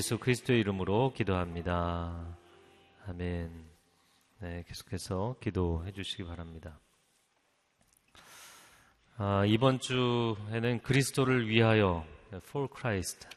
예수 0.00 0.16
그리스도의 0.16 0.60
이름으로 0.60 1.12
기도합니다. 1.12 2.38
아멘. 3.06 3.50
네, 4.38 4.64
계속해서 4.66 5.36
기도해 5.42 5.92
주시기 5.92 6.24
바랍니다. 6.24 6.80
아, 9.18 9.44
이번 9.46 9.78
주에는 9.78 10.80
그리스도를 10.80 11.50
위하여, 11.50 12.06
for 12.32 12.68
Christ, 12.74 13.28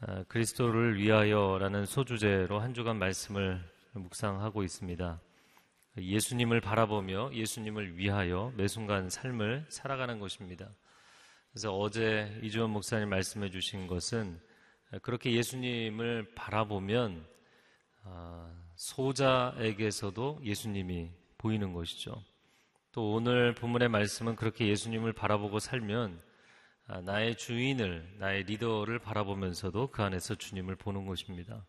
아, 0.00 0.24
그리스도를 0.24 0.98
위하여라는 0.98 1.86
소주제로 1.86 2.58
한 2.58 2.74
주간 2.74 2.98
말씀을 2.98 3.62
묵상하고 3.92 4.64
있습니다. 4.64 5.20
예수님을 5.98 6.60
바라보며 6.62 7.30
예수님을 7.32 7.96
위하여 7.96 8.52
매 8.56 8.66
순간 8.66 9.08
삶을 9.08 9.66
살아가는 9.68 10.18
것입니다. 10.18 10.68
그래서 11.52 11.72
어제 11.72 12.40
이주원 12.42 12.70
목사님 12.70 13.08
말씀해 13.08 13.50
주신 13.50 13.86
것은 13.86 14.49
그렇게 15.02 15.32
예수님을 15.32 16.34
바라보면 16.34 17.24
아, 18.02 18.50
소자에게서도 18.74 20.40
예수님이 20.42 21.10
보이는 21.38 21.72
것이죠. 21.72 22.22
또 22.92 23.12
오늘 23.12 23.54
본문의 23.54 23.88
말씀은 23.88 24.34
그렇게 24.34 24.66
예수님을 24.66 25.12
바라보고 25.12 25.60
살면 25.60 26.20
아, 26.88 27.00
나의 27.02 27.36
주인을, 27.36 28.16
나의 28.18 28.42
리더를 28.44 28.98
바라보면서도 28.98 29.88
그 29.88 30.02
안에서 30.02 30.34
주님을 30.34 30.74
보는 30.74 31.06
것입니다. 31.06 31.64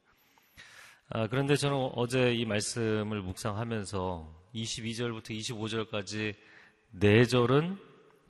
아, 1.09 1.27
그런데 1.27 1.55
저는 1.55 1.91
어제 1.93 2.33
이 2.33 2.45
말씀을 2.45 3.21
묵상하면서 3.21 4.49
22절부터 4.55 5.29
25절까지 5.29 6.33
네 6.91 7.25
절은 7.25 7.77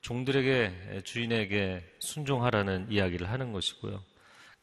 종들에게 0.02 1.02
주인에게 1.06 1.96
순종하라는 2.00 2.92
이야기를 2.92 3.30
하는 3.30 3.54
것이고요. 3.54 4.11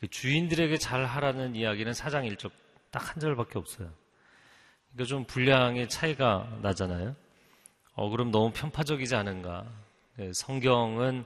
그 0.00 0.08
주인들에게 0.08 0.76
잘 0.78 1.04
하라는 1.04 1.54
이야기는 1.56 1.92
사장 1.92 2.24
1절 2.24 2.50
딱한 2.90 3.20
절밖에 3.20 3.58
없어요. 3.58 3.90
그러니까 4.92 5.08
좀 5.08 5.24
분량의 5.24 5.88
차이가 5.88 6.48
나잖아요. 6.62 7.14
어, 7.94 8.08
그럼 8.10 8.30
너무 8.30 8.52
편파적이지 8.52 9.14
않은가. 9.16 9.66
네, 10.16 10.32
성경은 10.32 11.24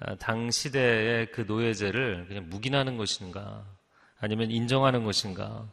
아, 0.00 0.14
당 0.16 0.50
시대의 0.50 1.30
그 1.32 1.42
노예제를 1.42 2.26
그냥 2.28 2.48
묵인하는 2.48 2.96
것인가. 2.96 3.64
아니면 4.18 4.50
인정하는 4.50 5.04
것인가. 5.04 5.66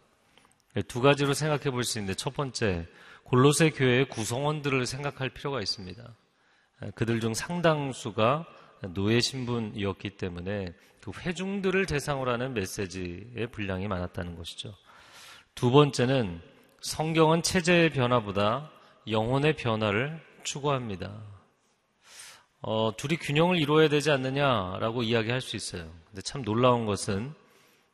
네, 0.73 0.81
두 0.83 1.01
가지로 1.01 1.33
생각해 1.33 1.71
볼 1.71 1.83
수 1.83 1.99
있는데 1.99 2.15
첫 2.15 2.33
번째, 2.33 2.87
골로새 3.23 3.71
교회의 3.71 4.09
구성원들을 4.09 4.85
생각할 4.85 5.29
필요가 5.29 5.61
있습니다. 5.61 6.03
아, 6.81 6.91
그들 6.95 7.19
중 7.19 7.33
상당수가 7.33 8.45
노예 8.93 9.19
신분이었기 9.19 10.11
때문에 10.11 10.73
그 11.09 11.19
회중들을 11.21 11.85
대상으로 11.85 12.31
하는 12.31 12.53
메시지의 12.53 13.47
분량이 13.51 13.87
많았다는 13.87 14.35
것이죠. 14.35 14.73
두 15.55 15.71
번째는 15.71 16.41
성경은 16.81 17.41
체제의 17.41 17.89
변화보다 17.89 18.71
영혼의 19.09 19.55
변화를 19.55 20.21
추구합니다. 20.43 21.21
어, 22.61 22.95
둘이 22.95 23.17
균형을 23.17 23.57
이루어야 23.57 23.89
되지 23.89 24.11
않느냐라고 24.11 25.03
이야기할 25.03 25.41
수 25.41 25.55
있어요. 25.55 25.91
근데 26.07 26.21
참 26.21 26.43
놀라운 26.43 26.85
것은 26.85 27.33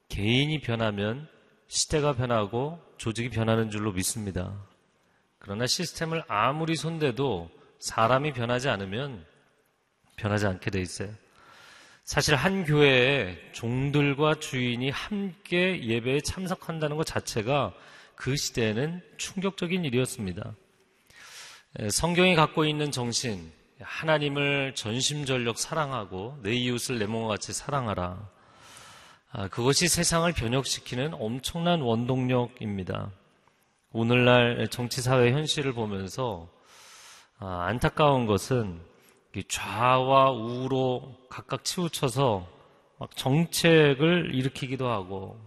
개인이 0.10 0.60
변하면 0.62 1.28
시대가 1.68 2.14
변하고 2.14 2.80
조직이 2.98 3.30
변하는 3.30 3.70
줄로 3.70 3.92
믿습니다. 3.92 4.54
그러나 5.40 5.68
시스템을 5.68 6.24
아무리 6.28 6.76
손대도 6.76 7.50
사람이 7.80 8.34
변하지 8.34 8.70
않으면 8.70 9.26
변하지 10.16 10.48
않게 10.48 10.72
돼 10.72 10.82
있어요. 10.82 11.10
사실 12.04 12.36
한 12.36 12.66
교회에 12.66 13.38
종들과 13.52 14.36
주인이 14.36 14.90
함께 14.92 15.84
예배에 15.84 16.22
참석한다는 16.22 16.98
것 16.98 17.06
자체가 17.06 17.74
그 18.16 18.36
시대에는 18.36 19.02
충격적인 19.18 19.84
일이었습니다. 19.86 20.54
성경이 21.90 22.36
갖고 22.36 22.66
있는 22.66 22.92
정신, 22.92 23.52
하나님을 23.82 24.76
전심전력 24.76 25.58
사랑하고 25.58 26.40
내 26.42 26.54
이웃을 26.54 27.00
내 27.00 27.06
몸과 27.06 27.30
같이 27.30 27.52
사랑하라. 27.52 28.30
아, 29.32 29.48
그것이 29.50 29.90
세상을 29.90 30.32
변혁시키는 30.32 31.14
엄청난 31.16 31.82
원동력입니다. 31.82 33.12
오늘날 33.92 34.68
정치사회 34.70 35.34
현실을 35.34 35.74
보면서 35.74 36.50
아, 37.40 37.66
안타까운 37.68 38.28
것은 38.28 38.80
좌와 39.44 40.32
우로 40.32 41.16
각각 41.30 41.64
치우쳐서 41.64 42.48
막 43.00 43.16
정책을 43.16 44.34
일으키기도 44.34 44.90
하고 44.90 45.40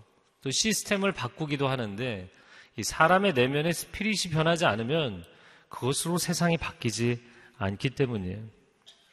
또 0.43 0.51
시스템을 0.51 1.13
바꾸기도 1.13 1.69
하는데 1.69 2.31
이 2.77 2.83
사람의 2.83 3.33
내면의 3.33 3.73
스피릿이 3.73 4.31
변하지 4.31 4.67
않으면 4.67 5.25
그것으로 5.69 6.19
세상이 6.19 6.57
바뀌지 6.57 7.21
않기 7.59 7.91
때문이에요. 7.91 8.39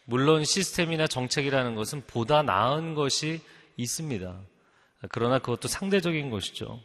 물론 0.06 0.44
시스템이나 0.44 1.08
정책이라는 1.08 1.76
것은 1.76 2.04
보다 2.06 2.44
나은 2.44 2.94
것이 2.94 3.42
있습니다. 3.78 4.40
그러나 5.10 5.40
그것도 5.40 5.68
상대적인 5.68 6.30
것이죠. 6.30 6.80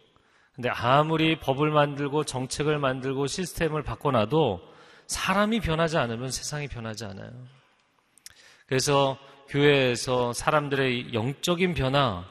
근데 0.55 0.69
아무리 0.71 1.39
법을 1.39 1.71
만들고 1.71 2.25
정책을 2.25 2.79
만들고 2.79 3.27
시스템을 3.27 3.83
바꿔놔도 3.83 4.61
사람이 5.07 5.61
변하지 5.61 5.99
않으면 5.99 6.31
세상이 6.31 6.69
변하지 6.69 7.05
않아요. 7.05 7.31
그래서 8.71 9.19
교회에서 9.49 10.33
사람들의 10.33 11.13
영적인 11.13 11.75
변화, 11.75 12.25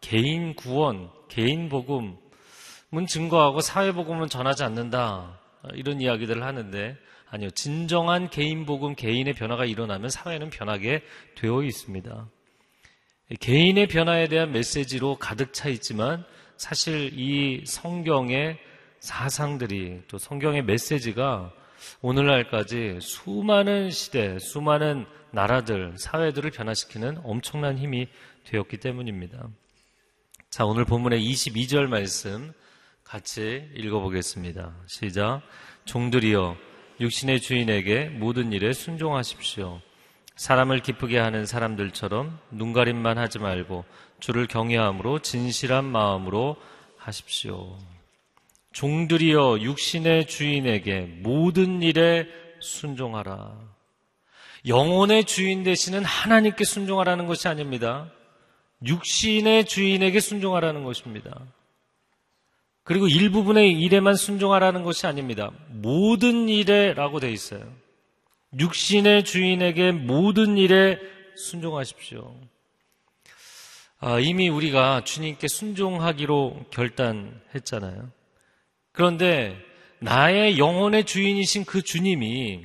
개인 0.00 0.56
구원, 0.56 1.10
개인 1.28 1.68
복음은 1.68 2.16
증거하고 3.06 3.60
사회 3.60 3.92
복음은 3.92 4.28
전하지 4.28 4.64
않는다. 4.64 5.38
이런 5.74 6.00
이야기들을 6.00 6.42
하는데 6.42 6.96
아니요. 7.30 7.50
진정한 7.50 8.30
개인 8.30 8.66
복음, 8.66 8.96
개인의 8.96 9.34
변화가 9.34 9.64
일어나면 9.64 10.10
사회는 10.10 10.50
변하게 10.50 11.04
되어 11.36 11.62
있습니다. 11.62 12.28
개인의 13.38 13.86
변화에 13.86 14.26
대한 14.26 14.50
메시지로 14.50 15.18
가득 15.18 15.52
차 15.52 15.68
있지만 15.68 16.24
사실 16.56 17.12
이 17.16 17.62
성경의 17.64 18.58
사상들이 18.98 20.02
또 20.08 20.18
성경의 20.18 20.64
메시지가 20.64 21.52
오늘날까지 22.02 22.98
수많은 23.00 23.90
시대, 23.90 24.38
수많은 24.38 25.06
나라들, 25.30 25.94
사회들을 25.98 26.50
변화시키는 26.50 27.20
엄청난 27.24 27.78
힘이 27.78 28.08
되었기 28.44 28.78
때문입니다. 28.78 29.48
자, 30.50 30.64
오늘 30.64 30.84
본문의 30.84 31.20
22절 31.20 31.86
말씀 31.86 32.52
같이 33.04 33.68
읽어보겠습니다. 33.74 34.74
시작. 34.86 35.42
종들이여 35.84 36.56
육신의 37.00 37.40
주인에게 37.40 38.06
모든 38.06 38.52
일에 38.52 38.72
순종하십시오. 38.72 39.80
사람을 40.36 40.80
기쁘게 40.80 41.18
하는 41.18 41.46
사람들처럼 41.46 42.38
눈가림만 42.50 43.18
하지 43.18 43.38
말고 43.38 43.84
주를 44.20 44.46
경외함으로 44.46 45.20
진실한 45.20 45.84
마음으로 45.84 46.56
하십시오. 46.96 47.78
종들이여 48.76 49.60
육신의 49.62 50.26
주인에게 50.26 51.00
모든 51.22 51.80
일에 51.80 52.26
순종하라. 52.60 53.58
영혼의 54.66 55.24
주인 55.24 55.62
되시는 55.62 56.04
하나님께 56.04 56.62
순종하라는 56.64 57.26
것이 57.26 57.48
아닙니다. 57.48 58.12
육신의 58.84 59.64
주인에게 59.64 60.20
순종하라는 60.20 60.84
것입니다. 60.84 61.40
그리고 62.82 63.08
일부분의 63.08 63.72
일에만 63.80 64.14
순종하라는 64.14 64.82
것이 64.82 65.06
아닙니다. 65.06 65.52
모든 65.68 66.50
일에라고 66.50 67.18
되어 67.18 67.30
있어요. 67.30 67.72
육신의 68.58 69.24
주인에게 69.24 69.92
모든 69.92 70.58
일에 70.58 70.98
순종하십시오. 71.34 72.38
아, 74.00 74.20
이미 74.20 74.50
우리가 74.50 75.02
주님께 75.04 75.48
순종하기로 75.48 76.66
결단했잖아요. 76.70 78.15
그런데 78.96 79.54
나의 79.98 80.58
영혼의 80.58 81.04
주인이신 81.04 81.66
그 81.66 81.82
주님이 81.82 82.64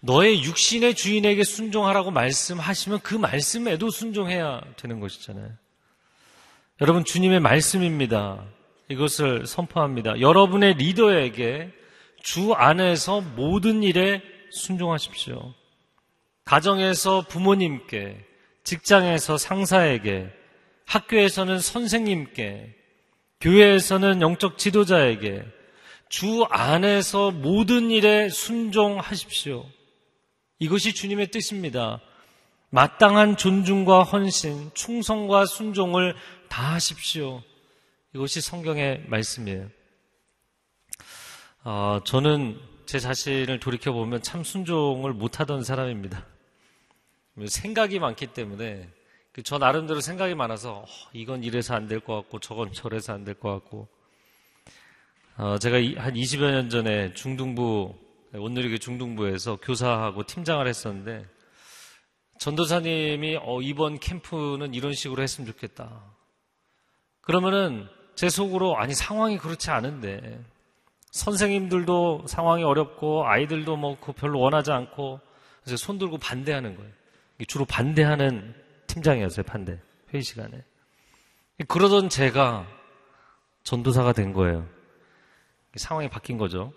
너의 0.00 0.42
육신의 0.42 0.94
주인에게 0.94 1.44
순종하라고 1.44 2.10
말씀하시면 2.10 3.00
그 3.00 3.14
말씀에도 3.14 3.90
순종해야 3.90 4.62
되는 4.78 4.98
것이잖아요. 4.98 5.50
여러분, 6.80 7.04
주님의 7.04 7.40
말씀입니다. 7.40 8.42
이것을 8.88 9.46
선포합니다. 9.46 10.18
여러분의 10.18 10.74
리더에게 10.74 11.70
주 12.22 12.54
안에서 12.54 13.20
모든 13.20 13.82
일에 13.82 14.22
순종하십시오. 14.50 15.52
가정에서 16.46 17.26
부모님께, 17.28 18.24
직장에서 18.64 19.36
상사에게, 19.36 20.30
학교에서는 20.86 21.58
선생님께, 21.58 22.79
교회에서는 23.40 24.20
영적 24.20 24.58
지도자에게 24.58 25.44
주 26.08 26.44
안에서 26.50 27.30
모든 27.30 27.90
일에 27.90 28.28
순종하십시오. 28.28 29.66
이것이 30.58 30.94
주님의 30.94 31.30
뜻입니다. 31.30 32.00
마땅한 32.70 33.36
존중과 33.36 34.02
헌신, 34.02 34.70
충성과 34.74 35.46
순종을 35.46 36.14
다 36.48 36.74
하십시오. 36.74 37.42
이것이 38.14 38.40
성경의 38.40 39.04
말씀이에요. 39.06 39.68
어, 41.64 42.00
저는 42.04 42.60
제 42.86 42.98
자신을 42.98 43.60
돌이켜보면 43.60 44.22
참 44.22 44.44
순종을 44.44 45.12
못하던 45.12 45.62
사람입니다. 45.62 46.26
생각이 47.46 47.98
많기 47.98 48.26
때문에 48.26 48.88
그 48.88 48.99
저 49.44 49.58
나름대로 49.58 50.00
생각이 50.00 50.34
많아서 50.34 50.78
어, 50.80 50.86
이건 51.12 51.44
이래서 51.44 51.74
안 51.74 51.86
될 51.88 52.00
것 52.00 52.16
같고 52.16 52.40
저건 52.40 52.72
저래서 52.72 53.12
안 53.14 53.24
될 53.24 53.34
것 53.34 53.50
같고 53.52 53.88
어, 55.36 55.58
제가 55.58 55.76
한 56.02 56.14
20여 56.14 56.50
년 56.50 56.68
전에 56.68 57.14
중등부 57.14 57.94
온누리교 58.34 58.78
중등부에서 58.78 59.56
교사하고 59.56 60.24
팀장을 60.24 60.66
했었는데 60.66 61.24
전도사님이 62.38 63.38
어, 63.42 63.60
이번 63.62 63.98
캠프는 64.00 64.74
이런 64.74 64.92
식으로 64.94 65.22
했으면 65.22 65.46
좋겠다. 65.46 66.02
그러면은 67.20 67.86
제 68.16 68.28
속으로 68.28 68.76
아니 68.78 68.94
상황이 68.94 69.38
그렇지 69.38 69.70
않은데 69.70 70.42
선생님들도 71.12 72.24
상황이 72.26 72.64
어렵고 72.64 73.26
아이들도 73.26 73.76
뭐 73.76 73.96
별로 74.16 74.40
원하지 74.40 74.72
않고 74.72 75.20
그래서 75.62 75.76
손 75.76 75.98
들고 75.98 76.18
반대하는 76.18 76.76
거예요. 76.76 76.90
주로 77.48 77.64
반대하는 77.64 78.54
팀장이었어요. 78.94 79.44
반대 79.44 79.80
회의 80.12 80.22
시간에. 80.22 80.64
그러던 81.68 82.08
제가 82.08 82.66
전도사가 83.62 84.12
된 84.12 84.32
거예요. 84.32 84.66
상황이 85.76 86.08
바뀐 86.08 86.38
거죠. 86.38 86.72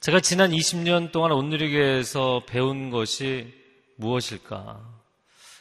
제가 0.00 0.20
지난 0.20 0.50
20년 0.50 1.12
동안 1.12 1.30
온누리교에서 1.32 2.44
배운 2.48 2.90
것이 2.90 3.54
무엇일까? 3.96 4.80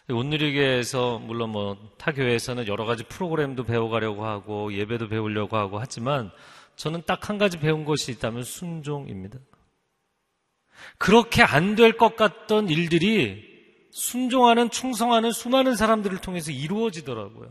온누리교에서 0.09 1.19
물론 1.19 1.51
뭐 1.51 1.77
타교회에서는 1.99 2.67
여러 2.67 2.85
가지 2.85 3.03
프로그램도 3.03 3.65
배워가려고 3.65 4.25
하고 4.25 4.73
예배도 4.73 5.09
배우려고 5.09 5.57
하고 5.57 5.79
하지만 5.79 6.31
저는 6.75 7.03
딱 7.05 7.29
한 7.29 7.37
가지 7.37 7.59
배운 7.59 7.85
것이 7.85 8.11
있다면 8.11 8.43
순종입니다. 8.43 9.37
그렇게 10.97 11.43
안 11.43 11.75
될 11.75 11.97
것 11.97 12.15
같던 12.15 12.69
일들이 12.69 13.50
순종하는 13.91 14.69
충성하는 14.69 15.31
수많은 15.31 15.75
사람들을 15.75 16.17
통해서 16.19 16.51
이루어지더라고요. 16.51 17.49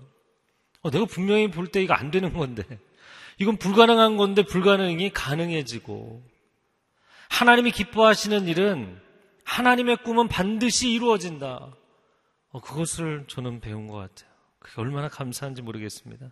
어, 0.83 0.91
내가 0.91 1.05
분명히 1.05 1.51
볼 1.51 1.69
때 1.69 1.83
이거 1.83 1.95
안 1.95 2.11
되는 2.11 2.33
건데 2.33 2.65
이건 3.39 3.57
불가능한 3.57 4.17
건데 4.17 4.43
불가능이 4.43 5.11
가능해지고 5.11 6.23
하나님이 7.29 7.71
기뻐하시는 7.71 8.49
일은 8.49 9.01
하나님의 9.45 9.99
꿈은 9.99 10.29
반드시 10.29 10.91
이루어진다. 10.91 11.69
어, 12.53 12.61
그것을 12.61 13.25
저는 13.29 13.61
배운 13.61 13.87
것 13.87 13.97
같아요. 13.97 14.31
그게 14.59 14.81
얼마나 14.81 15.09
감사한지 15.09 15.63
모르겠습니다. 15.63 16.27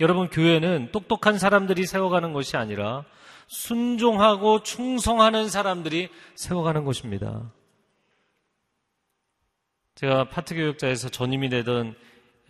여러분, 0.00 0.28
교회는 0.28 0.90
똑똑한 0.92 1.38
사람들이 1.38 1.84
세워가는 1.86 2.32
것이 2.32 2.56
아니라 2.56 3.04
순종하고 3.48 4.62
충성하는 4.62 5.48
사람들이 5.48 6.08
세워가는 6.34 6.84
것입니다. 6.84 7.50
제가 9.98 10.28
파트 10.28 10.54
교육자에서 10.54 11.08
전임이 11.08 11.48
되던 11.48 11.96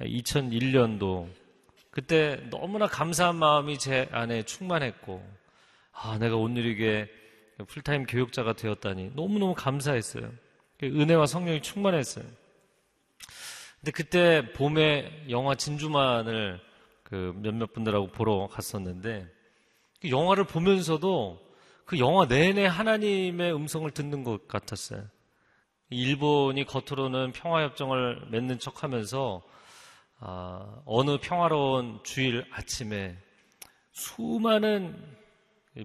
2001년도 0.01 1.31
그때 1.91 2.47
너무나 2.51 2.87
감사한 2.87 3.37
마음이 3.37 3.79
제 3.79 4.07
안에 4.13 4.43
충만했고 4.43 5.27
아 5.93 6.19
내가 6.19 6.37
온누리교회 6.37 7.09
풀타임 7.67 8.05
교육자가 8.05 8.53
되었다니 8.53 9.13
너무너무 9.15 9.55
감사했어요. 9.55 10.31
은혜와 10.83 11.25
성령이 11.25 11.63
충만했어요. 11.63 12.27
근데 13.81 13.93
그때 13.93 14.53
봄에 14.53 15.25
영화 15.31 15.55
진주만을 15.55 16.61
그 17.03 17.33
몇몇 17.37 17.73
분들하고 17.73 18.09
보러 18.09 18.47
갔었는데 18.49 19.27
그 20.03 20.11
영화를 20.11 20.45
보면서도 20.45 21.41
그 21.87 21.99
영화 21.99 22.27
내내 22.27 22.67
하나님의 22.67 23.55
음성을 23.55 23.91
듣는 23.93 24.23
것 24.23 24.47
같았어요. 24.49 25.09
일본이 25.91 26.65
겉으로는 26.65 27.33
평화협정을 27.33 28.29
맺는 28.31 28.59
척 28.59 28.83
하면서 28.83 29.43
아, 30.21 30.83
어느 30.85 31.19
평화로운 31.19 32.01
주일 32.03 32.45
아침에 32.51 33.17
수많은 33.93 35.17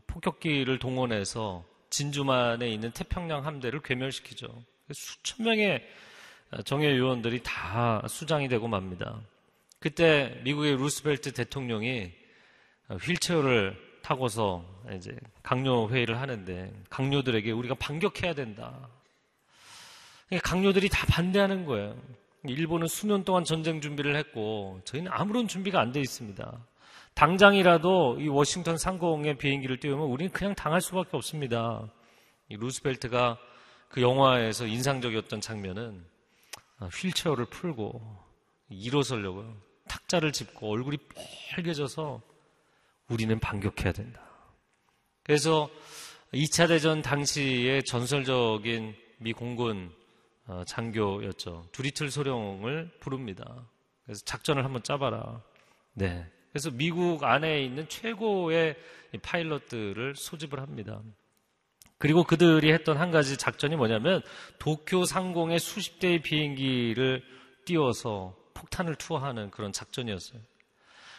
폭격기를 0.08 0.80
동원해서 0.80 1.64
진주만에 1.90 2.68
있는 2.70 2.92
태평양 2.92 3.46
함대를 3.46 3.82
괴멸시키죠. 3.82 4.48
수천 4.92 5.46
명의 5.46 5.88
정예 6.66 6.98
요원들이 6.98 7.42
다 7.44 8.04
수장이 8.08 8.48
되고 8.48 8.68
맙니다. 8.68 9.22
그때 9.80 10.40
미국의 10.44 10.78
루스벨트 10.78 11.34
대통령이 11.34 12.12
휠체어를 12.90 13.78
타고서 14.02 14.66
이제 14.96 15.16
강요 15.42 15.88
회의를 15.90 16.20
하는데 16.20 16.74
강요들에게 16.90 17.52
우리가 17.52 17.76
반격해야 17.76 18.34
된다. 18.34 18.90
강요들이 20.40 20.90
다 20.90 21.06
반대하는 21.08 21.66
거예요. 21.66 21.96
일본은 22.46 22.88
수년 22.88 23.24
동안 23.24 23.44
전쟁 23.44 23.80
준비를 23.82 24.16
했고 24.16 24.82
저희는 24.86 25.12
아무런 25.14 25.48
준비가 25.48 25.80
안 25.80 25.92
돼 25.92 26.00
있습니다. 26.02 26.66
당장이라도 27.14 28.20
이 28.20 28.28
워싱턴 28.28 28.78
상공의 28.78 29.38
비행기를 29.38 29.80
띄우면 29.80 30.08
우리는 30.08 30.32
그냥 30.32 30.56
당할 30.56 30.82
수밖에 30.82 31.10
없습니다. 31.14 31.88
이 32.50 32.58
루스벨트가 32.58 33.38
그 33.88 34.02
영화에서 34.02 34.66
인상적이었던 34.66 35.40
장면은 35.40 36.04
휠체어를 36.82 37.46
풀고 37.46 38.02
일어서려고요. 38.70 39.56
탁자를 39.88 40.32
짚고 40.32 40.72
얼굴이 40.72 40.98
빨개져서 41.56 42.22
우리는 43.10 43.40
반격해야 43.40 43.94
된다. 43.94 44.22
그래서 45.24 45.70
2차 46.34 46.68
대전 46.68 47.02
당시의 47.04 47.84
전설적인 47.84 48.96
미 49.20 49.34
공군 49.34 49.92
어, 49.92 50.03
장교였죠. 50.66 51.68
두리틀 51.72 52.12
소령을 52.12 52.92
부릅니다. 53.00 53.66
그래서 54.06 54.24
작전을 54.26 54.66
한번 54.66 54.84
짜봐라. 54.84 55.42
네. 55.94 56.26
그래서 56.52 56.70
미국 56.72 57.24
안에 57.24 57.64
있는 57.64 57.88
최고의 57.88 58.76
파일럿들을 59.22 60.16
소집을 60.16 60.60
합니다. 60.60 61.02
그리고 61.98 62.24
그들이 62.24 62.72
했던 62.72 62.98
한 62.98 63.12
가지 63.12 63.38
작전이 63.38 63.76
뭐냐면 63.76 64.22
도쿄 64.60 65.06
상공에 65.06 65.58
수십 65.58 66.00
대의 66.00 66.22
비행기를 66.22 67.24
띄워서 67.66 68.36
폭탄을 68.54 68.96
투하하는 68.96 69.52
그런 69.52 69.72
작전이었어요. 69.72 70.42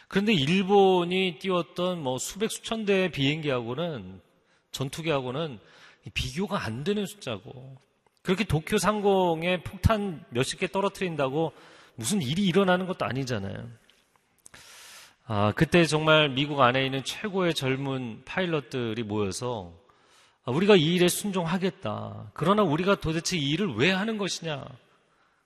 그런데 0.07 0.33
일본이 0.33 1.39
띄웠던 1.39 2.01
뭐 2.01 2.17
수백 2.19 2.51
수천 2.51 2.85
대의 2.85 3.11
비행기하고는 3.11 4.21
전투기하고는 4.71 5.59
비교가 6.13 6.63
안 6.63 6.83
되는 6.83 7.05
숫자고 7.05 7.77
그렇게 8.25 8.43
도쿄 8.43 8.79
상공에 8.79 9.61
폭탄 9.61 10.25
몇십 10.29 10.59
개 10.59 10.67
떨어뜨린다고 10.67 11.53
무슨 11.93 12.23
일이 12.23 12.47
일어나는 12.47 12.87
것도 12.87 13.05
아니잖아요. 13.05 13.69
아, 15.27 15.53
그때 15.55 15.85
정말 15.85 16.29
미국 16.29 16.59
안에 16.59 16.83
있는 16.85 17.03
최고의 17.03 17.53
젊은 17.53 18.23
파일럿들이 18.25 19.03
모여서 19.03 19.73
아, 20.43 20.51
우리가 20.51 20.75
이 20.75 20.95
일에 20.95 21.07
순종하겠다. 21.07 22.31
그러나 22.33 22.63
우리가 22.63 22.95
도대체 22.95 23.37
이 23.37 23.51
일을 23.51 23.75
왜 23.75 23.91
하는 23.91 24.17
것이냐? 24.17 24.65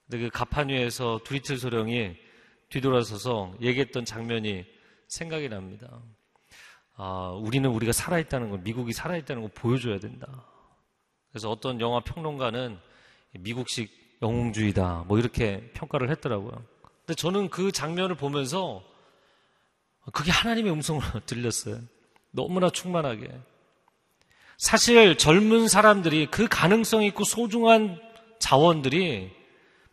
근데 0.10 0.24
그 0.24 0.30
가판 0.30 0.70
위에서 0.70 1.20
두리틀 1.26 1.58
소령이 1.58 2.16
뒤돌아서서 2.70 3.56
얘기했던 3.62 4.06
장면이 4.06 4.66
생각이 5.10 5.50
납니다. 5.50 6.00
아, 6.96 7.38
우리는 7.42 7.70
우리가 7.70 7.92
살아있다는 7.92 8.52
걸, 8.52 8.60
미국이 8.60 8.94
살아있다는 8.94 9.42
걸 9.42 9.52
보여줘야 9.54 10.00
된다. 10.00 10.46
그래서 11.32 11.50
어떤 11.50 11.80
영화 11.80 12.00
평론가는 12.00 12.80
미국식 13.40 14.18
영웅주의다, 14.22 15.06
뭐 15.08 15.18
이렇게 15.18 15.72
평가를 15.74 16.10
했더라고요. 16.12 16.64
근데 17.06 17.16
저는 17.16 17.50
그 17.50 17.72
장면을 17.72 18.16
보면서 18.16 18.84
그게 20.14 20.32
하나님의 20.32 20.72
음성으로 20.72 21.22
들렸어요. 21.26 21.80
너무나 22.32 22.70
충만하게. 22.70 23.30
사실 24.58 25.18
젊은 25.18 25.68
사람들이 25.68 26.28
그 26.28 26.48
가능성 26.48 27.04
있고 27.04 27.24
소중한 27.24 28.00
자원들이 28.40 29.32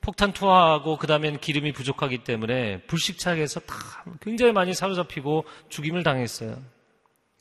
폭탄 0.00 0.32
투하하고 0.32 0.98
그 0.98 1.06
다음엔 1.06 1.38
기름이 1.40 1.72
부족하기 1.72 2.18
때문에 2.24 2.82
불식착해서 2.82 3.60
다 3.60 4.04
굉장히 4.20 4.52
많이 4.52 4.74
사로잡히고 4.74 5.44
죽임을 5.68 6.02
당했어요. 6.02 6.62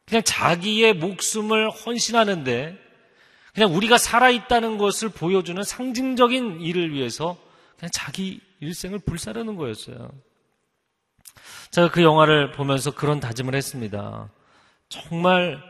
그냥 0.06 0.24
자기의 0.24 0.94
목숨을 0.94 1.70
헌신하는데 1.70 2.85
그냥 3.56 3.74
우리가 3.74 3.98
살아있다는 3.98 4.78
것을 4.78 5.10
보여주는 5.10 5.62
상징적인 5.64 6.60
일을 6.62 6.94
위해서 6.94 7.38
그냥 7.80 7.90
자기 7.94 8.42
일생을 8.60 9.00
불사르는 9.00 9.56
거였어요. 9.56 10.12
제가 11.72 11.90
그 11.90 12.04
영화를 12.04 12.52
보면서 12.52 12.92
그런 12.92 13.20
다짐을 13.22 13.56
했습니다. 13.56 14.30
정말 14.90 15.62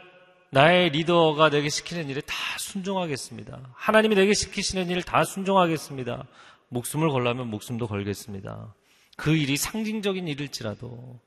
나의 0.50 0.89
리더가 0.89 1.50
내게 1.51 1.70
시키는 1.70 2.10
일에 2.10 2.22
다 2.22 2.36
순종하겠습니다. 2.58 3.60
하나님이 3.75 4.15
내게 4.15 4.34
시키시는 4.34 4.89
일 4.89 5.04
다 5.04 5.24
순종하겠습니다. 5.24 6.25
목숨을 6.70 7.10
걸라면 7.10 7.48
목숨도 7.50 7.88
걸겠습니다. 7.88 8.74
그 9.15 9.36
일이 9.36 9.58
상징적인 9.58 10.27
일일지라도 10.27 11.20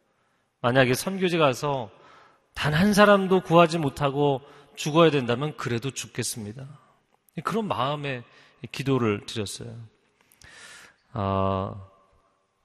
만약에 0.60 0.94
선교지 0.94 1.38
가서 1.38 1.90
단 2.54 2.74
한 2.74 2.92
사람도 2.94 3.42
구하지 3.42 3.78
못하고 3.78 4.40
죽어야 4.78 5.10
된다면 5.10 5.56
그래도 5.56 5.90
죽겠습니다. 5.90 6.66
그런 7.42 7.66
마음에 7.66 8.22
기도를 8.70 9.26
드렸어요. 9.26 9.76
아, 11.12 11.74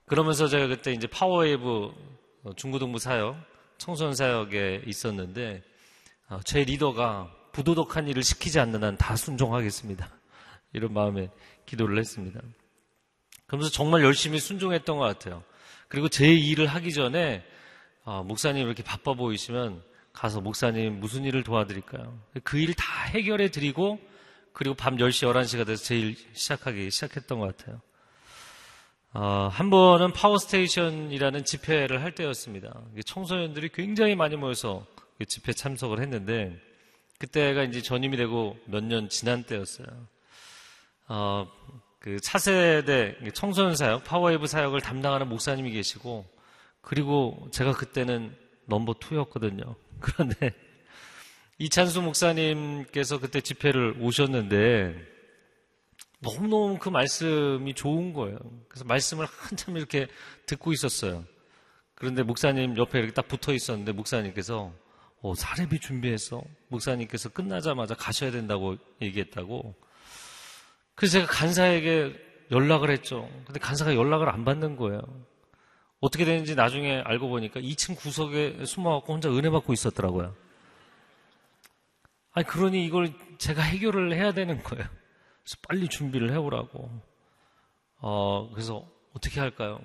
그러면서 0.06 0.46
제가 0.46 0.68
그때 0.68 0.92
이제 0.92 1.08
파워웨이브 1.08 1.92
중고등부 2.54 3.00
사역, 3.00 3.36
청소년 3.78 4.14
사역에 4.14 4.82
있었는데, 4.86 5.62
아, 6.28 6.38
제 6.44 6.62
리더가 6.62 7.32
부도덕한 7.52 8.06
일을 8.06 8.22
시키지 8.22 8.60
않는 8.60 8.84
한 8.84 8.96
다 8.96 9.16
순종하겠습니다. 9.16 10.08
이런 10.72 10.92
마음에 10.92 11.30
기도를 11.66 11.98
했습니다. 11.98 12.40
그러면서 13.46 13.72
정말 13.72 14.04
열심히 14.04 14.38
순종했던 14.38 14.98
것 14.98 15.04
같아요. 15.04 15.42
그리고 15.88 16.08
제 16.08 16.32
일을 16.32 16.68
하기 16.68 16.92
전에 16.92 17.44
아, 18.04 18.22
목사님 18.22 18.66
이렇게 18.66 18.84
바빠 18.84 19.14
보이시면 19.14 19.82
가서 20.14 20.40
목사님 20.40 21.00
무슨 21.00 21.24
일을 21.24 21.42
도와드릴까요? 21.42 22.18
그 22.44 22.56
일 22.58 22.74
다 22.74 22.84
해결해 23.08 23.50
드리고 23.50 23.98
그리고 24.52 24.74
밤 24.76 24.96
10시, 24.96 25.28
11시가 25.28 25.66
돼서 25.66 25.84
제 25.84 26.00
일 26.00 26.16
시작하기 26.32 26.90
시작했던 26.90 27.40
것 27.40 27.56
같아요. 27.56 27.80
어, 29.12 29.48
한 29.52 29.70
번은 29.70 30.12
파워스테이션이라는 30.12 31.44
집회를 31.44 32.02
할 32.02 32.14
때였습니다. 32.14 32.72
청소년들이 33.04 33.70
굉장히 33.70 34.14
많이 34.16 34.36
모여서 34.36 34.86
그 35.18 35.24
집회 35.24 35.52
참석을 35.52 36.00
했는데 36.00 36.56
그때가 37.18 37.62
이제 37.64 37.80
전임이 37.82 38.16
되고 38.16 38.56
몇 38.66 38.82
년 38.84 39.08
지난 39.08 39.42
때였어요. 39.44 39.86
어, 41.08 41.48
그 41.98 42.20
차세대 42.20 43.16
청소년 43.34 43.74
사역, 43.76 44.04
파워웨이브 44.04 44.46
사역을 44.46 44.80
담당하는 44.80 45.28
목사님이 45.28 45.70
계시고 45.72 46.26
그리고 46.80 47.48
제가 47.52 47.72
그때는 47.72 48.36
넘버 48.66 48.94
투였거든요. 49.00 49.76
그런데 50.00 50.52
이찬수 51.58 52.02
목사님께서 52.02 53.20
그때 53.20 53.40
집회를 53.40 53.96
오셨는데 54.00 55.14
너무너무 56.20 56.78
그 56.78 56.88
말씀이 56.88 57.74
좋은 57.74 58.12
거예요. 58.12 58.38
그래서 58.68 58.84
말씀을 58.84 59.26
한참 59.26 59.76
이렇게 59.76 60.08
듣고 60.46 60.72
있었어요. 60.72 61.24
그런데 61.94 62.22
목사님 62.22 62.76
옆에 62.76 62.98
이렇게 62.98 63.12
딱 63.12 63.28
붙어 63.28 63.52
있었는데 63.52 63.92
목사님께서 63.92 64.72
어, 65.20 65.34
사례비 65.34 65.80
준비해서 65.80 66.42
목사님께서 66.68 67.30
끝나자마자 67.30 67.94
가셔야 67.94 68.30
된다고 68.30 68.76
얘기했다고 69.00 69.74
그래서 70.94 71.12
제가 71.20 71.26
간사에게 71.26 72.14
연락을 72.50 72.90
했죠. 72.90 73.28
근데 73.46 73.58
간사가 73.58 73.94
연락을 73.94 74.28
안 74.28 74.44
받는 74.44 74.76
거예요. 74.76 75.00
어떻게 76.04 76.26
되는지 76.26 76.54
나중에 76.54 77.00
알고 77.00 77.30
보니까 77.30 77.60
2층 77.60 77.96
구석에 77.96 78.66
숨어갖고 78.66 79.14
혼자 79.14 79.30
은혜 79.30 79.48
받고 79.48 79.72
있었더라고요. 79.72 80.36
아니, 82.32 82.46
그러니 82.46 82.84
이걸 82.84 83.10
제가 83.38 83.62
해결을 83.62 84.14
해야 84.14 84.32
되는 84.32 84.62
거예요. 84.62 84.84
그래서 84.84 85.56
빨리 85.66 85.88
준비를 85.88 86.30
해오라고. 86.30 86.90
어, 88.00 88.50
그래서 88.52 88.86
어떻게 89.14 89.40
할까요? 89.40 89.80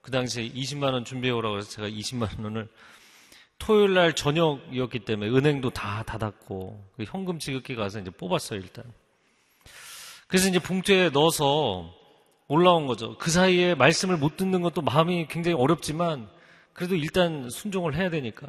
그 0.00 0.12
당시에 0.12 0.48
20만원 0.48 1.04
준비해오라고 1.04 1.56
해서 1.56 1.68
제가 1.70 1.88
20만원을 1.88 2.68
토요일 3.58 3.94
날 3.94 4.12
저녁이었기 4.12 5.00
때문에 5.00 5.28
은행도 5.28 5.70
다 5.70 6.04
닫았고, 6.04 6.84
그 6.96 7.04
현금 7.04 7.40
지급기 7.40 7.74
가서 7.74 7.98
이제 7.98 8.10
뽑았어요, 8.10 8.60
일단. 8.60 8.84
그래서 10.28 10.48
이제 10.48 10.60
봉투에 10.60 11.10
넣어서 11.10 11.92
올라온 12.48 12.86
거죠. 12.86 13.16
그 13.18 13.30
사이에 13.30 13.74
말씀을 13.74 14.16
못 14.16 14.36
듣는 14.36 14.60
것도 14.62 14.82
마음이 14.82 15.26
굉장히 15.28 15.56
어렵지만 15.56 16.28
그래도 16.72 16.94
일단 16.96 17.48
순종을 17.48 17.94
해야 17.94 18.10
되니까. 18.10 18.48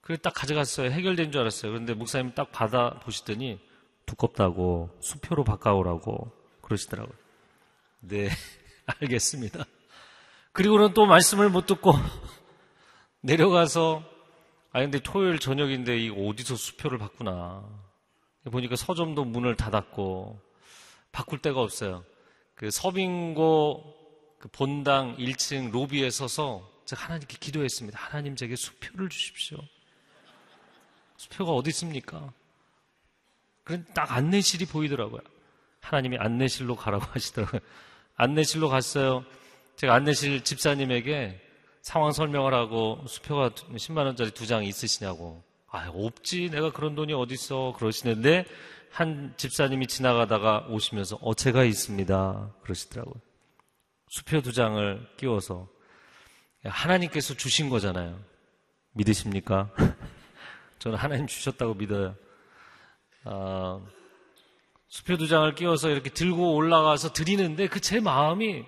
그래서 0.00 0.22
딱 0.22 0.34
가져갔어요. 0.34 0.90
해결된 0.90 1.32
줄 1.32 1.40
알았어요. 1.40 1.72
그런데 1.72 1.94
목사님 1.94 2.34
딱 2.34 2.52
받아 2.52 2.98
보시더니 3.00 3.60
두껍다고 4.06 4.90
수표로 5.00 5.44
바꿔오라고 5.44 6.30
그러시더라고요. 6.62 7.16
네, 8.00 8.28
알겠습니다. 9.00 9.64
그리고는 10.52 10.94
또 10.94 11.06
말씀을 11.06 11.48
못 11.48 11.66
듣고 11.66 11.92
내려가서 13.22 14.02
아 14.72 14.80
근데 14.80 15.00
토요일 15.00 15.38
저녁인데 15.38 15.98
이거 15.98 16.26
어디서 16.26 16.56
수표를 16.56 16.98
바꾸나 16.98 17.64
보니까 18.50 18.76
서점도 18.76 19.24
문을 19.24 19.56
닫았고 19.56 20.40
바꿀 21.12 21.40
데가 21.40 21.60
없어요. 21.60 22.04
그 22.60 22.70
서빙고 22.70 23.96
그 24.38 24.48
본당 24.48 25.16
1층 25.16 25.70
로비에 25.70 26.10
서서 26.10 26.70
제가 26.84 27.04
하나님께 27.04 27.38
기도했습니다. 27.40 27.98
하나님 27.98 28.36
제게 28.36 28.54
수표를 28.54 29.08
주십시오. 29.08 29.56
수표가 31.16 31.52
어디 31.52 31.70
있습니까? 31.70 32.30
그런 33.64 33.86
딱 33.94 34.12
안내실이 34.12 34.66
보이더라고요. 34.66 35.22
하나님이 35.80 36.18
안내실로 36.18 36.76
가라고 36.76 37.06
하시더라고요. 37.12 37.62
안내실로 38.16 38.68
갔어요. 38.68 39.24
제가 39.76 39.94
안내실 39.94 40.44
집사님에게 40.44 41.40
상황 41.80 42.12
설명을 42.12 42.52
하고 42.52 43.02
수표가 43.08 43.52
10만 43.54 44.04
원짜리 44.04 44.32
두 44.32 44.44
장 44.44 44.64
있으시냐고. 44.66 45.42
아, 45.70 45.88
없지. 45.94 46.50
내가 46.50 46.72
그런 46.72 46.94
돈이 46.94 47.14
어디 47.14 47.32
있어. 47.32 47.72
그러시는데 47.78 48.44
한 48.90 49.34
집사님이 49.36 49.86
지나가다가 49.86 50.66
오시면서 50.68 51.18
어 51.20 51.34
제가 51.34 51.64
있습니다 51.64 52.54
그러시더라고요. 52.62 53.14
수표 54.08 54.40
두 54.42 54.52
장을 54.52 55.08
끼워서 55.16 55.68
하나님께서 56.64 57.34
주신 57.34 57.68
거잖아요. 57.70 58.18
믿으십니까? 58.92 59.70
저는 60.80 60.98
하나님 60.98 61.26
주셨다고 61.26 61.74
믿어요. 61.74 62.16
어, 63.24 63.86
수표 64.88 65.16
두 65.16 65.28
장을 65.28 65.54
끼워서 65.54 65.90
이렇게 65.90 66.10
들고 66.10 66.54
올라가서 66.56 67.12
드리는데 67.12 67.68
그 67.68 67.80
제 67.80 68.00
마음이 68.00 68.64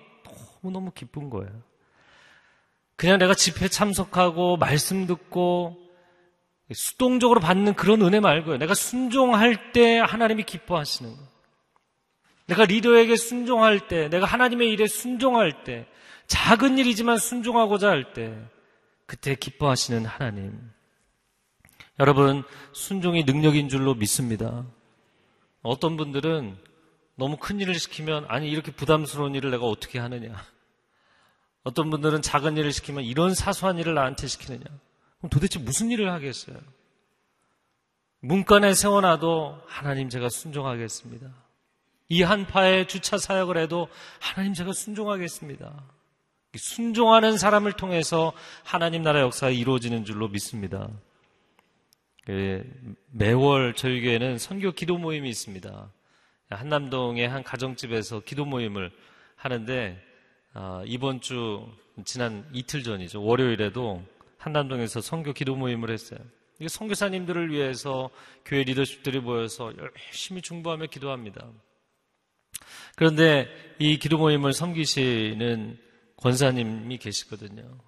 너무너무 0.63 0.91
기쁜 0.91 1.29
거예요. 1.29 1.51
그냥 2.95 3.17
내가 3.17 3.33
집회 3.33 3.67
참석하고 3.67 4.55
말씀 4.57 5.05
듣고 5.07 5.77
수동적으로 6.73 7.39
받는 7.39 7.75
그런 7.75 8.01
은혜 8.01 8.19
말고요. 8.19 8.57
내가 8.57 8.73
순종할 8.73 9.71
때 9.71 9.99
하나님이 9.99 10.43
기뻐하시는 10.43 11.15
거. 11.15 11.33
내가 12.47 12.65
리더에게 12.65 13.15
순종할 13.15 13.87
때, 13.87 14.09
내가 14.09 14.25
하나님의 14.25 14.69
일에 14.69 14.87
순종할 14.87 15.63
때, 15.63 15.87
작은 16.27 16.77
일이지만 16.77 17.17
순종하고자 17.17 17.89
할 17.89 18.13
때, 18.13 18.37
그때 19.05 19.35
기뻐하시는 19.35 20.05
하나님. 20.05 20.59
여러분, 21.99 22.43
순종이 22.73 23.23
능력인 23.23 23.69
줄로 23.69 23.93
믿습니다. 23.93 24.65
어떤 25.61 25.95
분들은 25.95 26.57
너무 27.15 27.37
큰 27.37 27.59
일을 27.59 27.75
시키면, 27.75 28.25
아니, 28.27 28.49
이렇게 28.49 28.71
부담스러운 28.71 29.35
일을 29.35 29.51
내가 29.51 29.65
어떻게 29.65 29.99
하느냐. 29.99 30.35
어떤 31.63 31.89
분들은 31.89 32.21
작은 32.21 32.57
일을 32.57 32.73
시키면 32.73 33.05
이런 33.05 33.33
사소한 33.33 33.77
일을 33.77 33.93
나한테 33.93 34.27
시키느냐. 34.27 34.65
그럼 35.23 35.29
도대체 35.29 35.57
무슨 35.57 35.89
일을 35.89 36.11
하겠어요? 36.11 36.57
문간에 38.19 38.73
세워놔도 38.73 39.61
하나님 39.67 40.09
제가 40.09 40.27
순종하겠습니다. 40.27 41.33
이 42.09 42.23
한파에 42.23 42.87
주차 42.87 43.17
사역을 43.17 43.57
해도 43.57 43.87
하나님 44.19 44.53
제가 44.53 44.73
순종하겠습니다. 44.73 45.81
순종하는 46.55 47.37
사람을 47.37 47.71
통해서 47.71 48.33
하나님 48.65 49.01
나라 49.01 49.21
역사가 49.21 49.51
이루어지는 49.51 50.03
줄로 50.03 50.27
믿습니다. 50.27 50.89
예, 52.29 52.61
매월 53.11 53.75
저희 53.75 54.01
교회는 54.01 54.37
선교 54.37 54.73
기도 54.73 54.97
모임이 54.97 55.29
있습니다. 55.29 55.89
한남동의 56.49 57.29
한 57.29 57.43
가정집에서 57.43 58.19
기도 58.25 58.43
모임을 58.43 58.91
하는데 59.37 60.03
아, 60.53 60.83
이번 60.85 61.21
주 61.21 61.65
지난 62.03 62.45
이틀 62.51 62.83
전이죠. 62.83 63.23
월요일에도 63.23 64.03
한남동에서 64.43 64.99
선교 64.99 65.31
기도 65.31 65.55
모임을 65.55 65.89
했어요. 65.89 66.19
이게 66.59 66.67
선교사님들을 66.67 67.51
위해서 67.51 68.09
교회 68.45 68.63
리더십들이 68.63 69.21
모여서 69.21 69.71
열심히 69.77 70.41
중보하며 70.41 70.87
기도합니다. 70.87 71.47
그런데 72.95 73.47
이 73.79 73.97
기도 73.97 74.17
모임을 74.17 74.51
섬기시는 74.51 75.79
권사님이 76.17 76.97
계시거든요. 76.97 77.79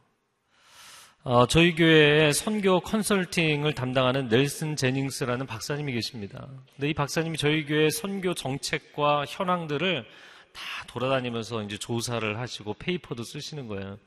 어, 1.23 1.45
저희 1.45 1.75
교회에 1.75 2.31
선교 2.31 2.79
컨설팅을 2.79 3.73
담당하는 3.73 4.29
넬슨 4.29 4.77
제닝스라는 4.77 5.47
박사님이 5.47 5.91
계십니다. 5.91 6.47
근데 6.75 6.89
이 6.89 6.93
박사님이 6.93 7.37
저희 7.37 7.65
교회 7.65 7.89
선교 7.89 8.33
정책과 8.33 9.25
현황들을 9.27 10.05
다 10.53 10.61
돌아다니면서 10.87 11.63
이제 11.63 11.77
조사를 11.77 12.39
하시고 12.39 12.75
페이퍼도 12.75 13.23
쓰시는 13.23 13.67
거예요. 13.67 13.97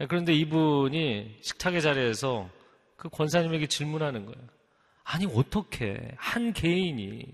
예, 0.00 0.06
그런데 0.06 0.32
이분이 0.32 1.38
식탁의 1.42 1.82
자리에서 1.82 2.48
그 2.96 3.08
권사님에게 3.08 3.66
질문하는 3.66 4.26
거예요. 4.26 4.48
아니, 5.04 5.26
어떻게 5.26 6.12
한 6.16 6.52
개인이 6.52 7.24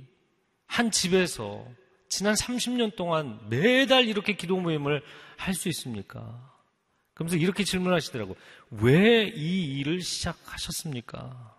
한 0.67 0.91
집에서 0.91 1.67
지난 2.09 2.35
30년 2.35 2.97
동안 2.97 3.41
매달 3.49 4.07
이렇게 4.07 4.35
기도 4.35 4.59
모임을 4.59 5.03
할 5.37 5.55
수 5.55 5.69
있습니까? 5.69 6.53
그러면서 7.15 7.37
이렇게 7.37 7.63
질문하시더라고. 7.65 8.37
왜 8.71 9.29
이 9.35 9.79
일을 9.79 10.01
시작하셨습니까? 10.03 11.55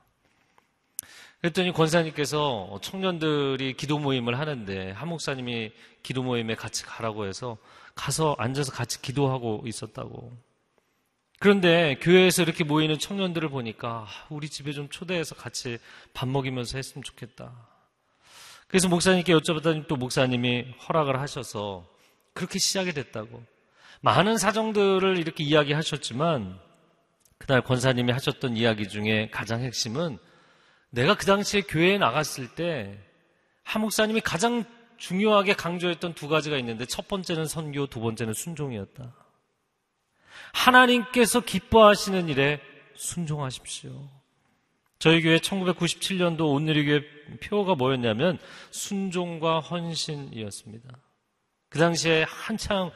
그랬더니 1.42 1.72
권사님께서 1.72 2.80
청년들이 2.82 3.74
기도 3.74 4.00
모임을 4.00 4.40
하는데 4.40 4.92
한 4.92 5.08
목사님이 5.10 5.72
기도 6.02 6.24
모임에 6.24 6.56
같이 6.56 6.84
가라고 6.84 7.28
해서 7.28 7.58
가서 7.96 8.36
앉아서 8.40 8.72
같이 8.72 9.02
기도하고 9.02 9.64
있었다고. 9.66 10.47
그런데 11.40 11.98
교회에서 12.02 12.42
이렇게 12.42 12.64
모이는 12.64 12.98
청년들을 12.98 13.50
보니까 13.50 14.08
우리 14.30 14.50
집에 14.50 14.72
좀 14.72 14.90
초대해서 14.90 15.36
같이 15.36 15.78
밥 16.14 16.28
먹이면서 16.28 16.78
했으면 16.78 17.04
좋겠다. 17.04 17.52
그래서 18.68 18.90
목사님께 18.90 19.34
여쭤봤더니 19.34 19.88
또 19.88 19.96
목사님이 19.96 20.74
허락을 20.88 21.20
하셔서 21.20 21.88
그렇게 22.34 22.60
시작이 22.60 22.92
됐다고. 22.94 23.44
많은 24.02 24.38
사정들을 24.38 25.18
이렇게 25.18 25.44
이야기하셨지만 25.44 26.60
그날 27.38 27.62
권사님이 27.62 28.12
하셨던 28.12 28.58
이야기 28.58 28.88
중에 28.88 29.30
가장 29.32 29.62
핵심은 29.62 30.18
내가 30.90 31.16
그 31.16 31.26
당시에 31.26 31.62
교회에 31.62 31.98
나갔을 31.98 32.56
때 32.56 33.08
한 33.68 33.82
목사님이 33.82 34.22
가장 34.22 34.64
중요하게 34.96 35.54
강조했던 35.56 36.14
두 36.14 36.30
가지가 36.30 36.58
있는데 36.60 36.86
첫 36.86 37.10
번째는 37.10 37.48
선교, 37.48 37.86
두 37.86 38.00
번째는 38.00 38.34
순종이었다. 38.34 39.14
하나님께서 40.54 41.42
기뻐하시는 41.42 42.30
일에 42.30 42.60
순종하십시오. 42.96 44.10
저희 45.00 45.22
교회 45.22 45.38
1997년도 45.38 46.54
온누리교회 46.54 47.02
표가 47.44 47.76
뭐였냐면 47.76 48.40
순종과 48.72 49.60
헌신이었습니다. 49.60 50.90
그 51.70 51.80
당시에 51.80 52.26
한창 52.28 52.92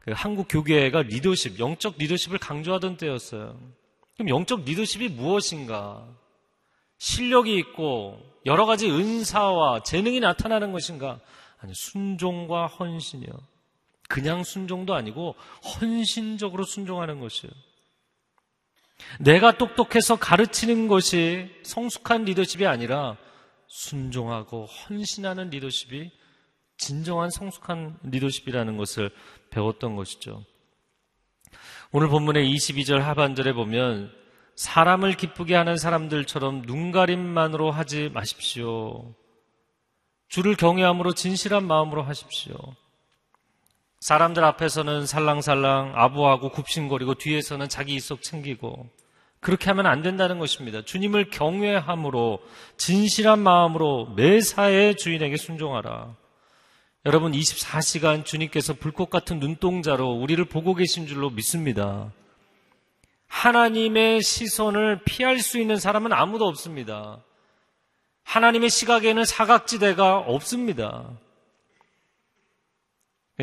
그 0.00 0.12
한국 0.14 0.46
교계가 0.48 1.02
리더십, 1.02 1.58
영적 1.58 1.96
리더십을 1.98 2.38
강조하던 2.38 2.96
때였어요. 2.96 3.60
그럼 4.14 4.28
영적 4.28 4.64
리더십이 4.64 5.08
무엇인가? 5.08 6.08
실력이 6.98 7.56
있고 7.58 8.18
여러 8.46 8.64
가지 8.64 8.88
은사와 8.88 9.82
재능이 9.82 10.20
나타나는 10.20 10.72
것인가? 10.72 11.20
아니, 11.58 11.72
순종과 11.74 12.66
헌신이요. 12.68 13.32
그냥 14.08 14.44
순종도 14.44 14.94
아니고 14.94 15.34
헌신적으로 15.80 16.64
순종하는 16.64 17.20
것이에요. 17.20 17.52
내가 19.20 19.58
똑똑해서 19.58 20.16
가르치는 20.16 20.88
것이 20.88 21.50
성숙한 21.64 22.24
리더십이 22.24 22.66
아니라 22.66 23.16
순종하고 23.68 24.66
헌신하는 24.66 25.50
리더십이 25.50 26.10
진정한 26.78 27.30
성숙한 27.30 27.98
리더십이라는 28.04 28.76
것을 28.76 29.10
배웠던 29.50 29.96
것이죠. 29.96 30.44
오늘 31.92 32.08
본문의 32.08 32.52
22절 32.54 32.98
하반절에 32.98 33.52
보면 33.52 34.12
사람을 34.56 35.16
기쁘게 35.16 35.54
하는 35.54 35.76
사람들처럼 35.76 36.62
눈가림만으로 36.62 37.70
하지 37.70 38.08
마십시오. 38.10 39.14
주를 40.28 40.56
경외함으로 40.56 41.12
진실한 41.12 41.66
마음으로 41.66 42.02
하십시오. 42.02 42.56
사람들 44.06 44.44
앞에서는 44.44 45.04
살랑살랑 45.04 45.94
아부하고 45.96 46.50
굽신거리고 46.50 47.14
뒤에서는 47.14 47.68
자기 47.68 47.96
이속 47.96 48.22
챙기고 48.22 48.88
그렇게 49.40 49.66
하면 49.70 49.86
안 49.86 50.00
된다는 50.00 50.38
것입니다. 50.38 50.82
주님을 50.82 51.30
경외함으로 51.30 52.38
진실한 52.76 53.40
마음으로 53.40 54.12
매사에 54.14 54.94
주인에게 54.94 55.36
순종하라. 55.36 56.14
여러분 57.04 57.32
24시간 57.32 58.24
주님께서 58.24 58.74
불꽃 58.74 59.10
같은 59.10 59.40
눈동자로 59.40 60.08
우리를 60.08 60.44
보고 60.44 60.74
계신 60.74 61.08
줄로 61.08 61.28
믿습니다. 61.30 62.12
하나님의 63.26 64.22
시선을 64.22 65.00
피할 65.04 65.40
수 65.40 65.58
있는 65.58 65.78
사람은 65.78 66.12
아무도 66.12 66.46
없습니다. 66.46 67.24
하나님의 68.22 68.70
시각에는 68.70 69.24
사각지대가 69.24 70.18
없습니다. 70.18 71.10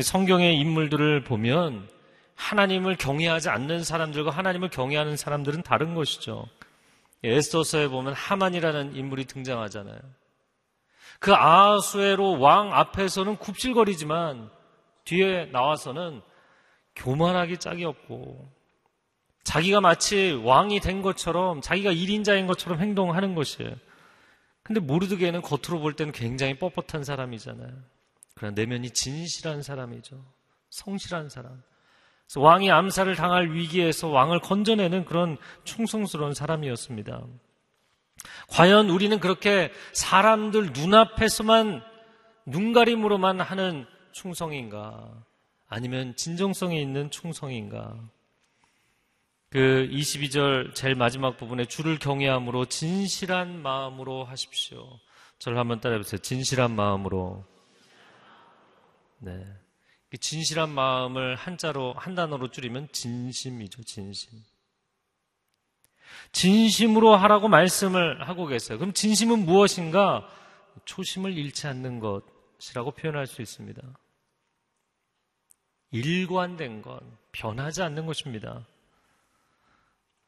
성경의 0.00 0.58
인물들을 0.58 1.22
보면 1.24 1.88
하나님을 2.34 2.96
경외하지 2.96 3.48
않는 3.48 3.84
사람들과 3.84 4.30
하나님을 4.30 4.70
경외하는 4.70 5.16
사람들은 5.16 5.62
다른 5.62 5.94
것이죠. 5.94 6.46
에스더서에 7.22 7.88
보면 7.88 8.12
하만이라는 8.12 8.96
인물이 8.96 9.24
등장하잖아요. 9.26 9.98
그 11.20 11.32
아수에로 11.32 12.38
왕 12.40 12.74
앞에서는 12.74 13.36
굽실거리지만 13.36 14.50
뒤에 15.04 15.46
나와서는 15.46 16.20
교만하기 16.96 17.58
짝이 17.58 17.84
없고 17.84 18.52
자기가 19.44 19.80
마치 19.80 20.32
왕이 20.32 20.80
된 20.80 21.02
것처럼 21.02 21.60
자기가 21.60 21.92
1인자인 21.92 22.46
것처럼 22.46 22.80
행동하는 22.80 23.34
것이에요. 23.34 23.72
근데 24.62 24.80
모르드게는 24.80 25.42
겉으로 25.42 25.80
볼 25.80 25.94
때는 25.94 26.12
굉장히 26.12 26.58
뻣뻣한 26.58 27.04
사람이잖아요. 27.04 27.72
그러나 28.34 28.54
내면이 28.54 28.90
진실한 28.90 29.62
사람이죠. 29.62 30.24
성실한 30.70 31.28
사람. 31.28 31.62
왕이 32.36 32.70
암살을 32.70 33.14
당할 33.16 33.52
위기에서 33.52 34.08
왕을 34.08 34.40
건져내는 34.40 35.04
그런 35.04 35.36
충성스러운 35.64 36.34
사람이었습니다. 36.34 37.24
과연 38.48 38.90
우리는 38.90 39.20
그렇게 39.20 39.70
사람들 39.92 40.72
눈앞에서만 40.72 41.82
눈가림으로만 42.46 43.40
하는 43.40 43.86
충성인가? 44.12 45.12
아니면 45.68 46.16
진정성이 46.16 46.80
있는 46.80 47.10
충성인가? 47.10 47.98
그 49.50 49.88
22절 49.90 50.74
제일 50.74 50.96
마지막 50.96 51.36
부분에 51.36 51.64
주를 51.66 51.98
경외함으로 51.98 52.64
진실한 52.66 53.62
마음으로 53.62 54.24
하십시오. 54.24 54.98
저를 55.38 55.58
한번 55.58 55.80
따라해 55.80 55.98
보세요. 55.98 56.20
진실한 56.20 56.74
마음으로. 56.74 57.44
네. 59.24 59.44
진실한 60.20 60.70
마음을 60.70 61.34
한자로 61.34 61.94
한 61.94 62.14
단어로 62.14 62.48
줄이면 62.48 62.88
진심이죠. 62.92 63.82
진심. 63.82 64.38
진심으로 66.32 67.16
하라고 67.16 67.48
말씀을 67.48 68.28
하고 68.28 68.46
계세요. 68.46 68.78
그럼 68.78 68.92
진심은 68.92 69.44
무엇인가? 69.44 70.28
초심을 70.84 71.36
잃지 71.36 71.66
않는 71.66 72.00
것이라고 72.00 72.92
표현할 72.92 73.26
수 73.26 73.42
있습니다. 73.42 73.82
일관된 75.90 76.82
것, 76.82 77.00
변하지 77.32 77.82
않는 77.82 78.06
것입니다. 78.06 78.66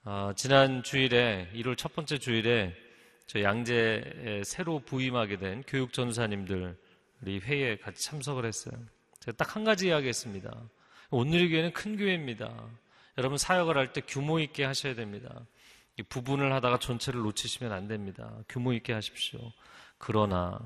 어, 0.05 0.33
지난 0.37 0.83
주일에 0.85 1.51
1월 1.55 1.77
첫 1.77 1.95
번째 1.95 2.19
주일에 2.19 2.75
저 3.27 3.43
양재에 3.43 4.43
새로 4.45 4.79
부임하게 4.79 5.39
된 5.39 5.65
교육 5.67 5.93
전사님들 5.93 6.79
이 7.27 7.39
회의에 7.39 7.77
같이 7.77 8.05
참석을 8.05 8.45
했어요. 8.47 8.75
제가 9.21 9.37
딱 9.37 9.57
한 9.57 9.65
가지 9.65 9.89
이야기했습니다. 9.89 10.69
오늘의 11.11 11.51
교회는 11.51 11.73
큰 11.73 11.97
교회입니다. 11.97 12.69
여러분 13.19 13.39
사역을 13.39 13.77
할 13.77 13.93
때 13.93 14.01
규모 14.01 14.39
있게 14.39 14.65
하셔야 14.65 14.95
됩니다. 14.95 15.47
부분을 16.09 16.53
하다가 16.53 16.79
전체를 16.79 17.21
놓치시면 17.21 17.73
안 17.73 17.89
됩니다. 17.89 18.37
규모 18.49 18.73
있게 18.75 18.93
하십시오. 18.93 19.53
그러나 19.99 20.61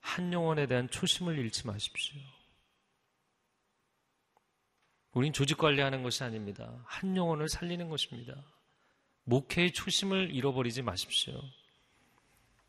한 0.00 0.32
영혼에 0.32 0.66
대한 0.66 0.88
초심을 0.88 1.36
잃지 1.38 1.66
마십시오. 1.66 2.20
우린 5.12 5.32
조직 5.32 5.58
관리하는 5.58 6.02
것이 6.04 6.22
아닙니다. 6.22 6.72
한 6.84 7.16
영혼을 7.16 7.48
살리는 7.48 7.88
것입니다. 7.88 8.34
목회의 9.24 9.72
초심을 9.72 10.32
잃어버리지 10.32 10.82
마십시오. 10.82 11.42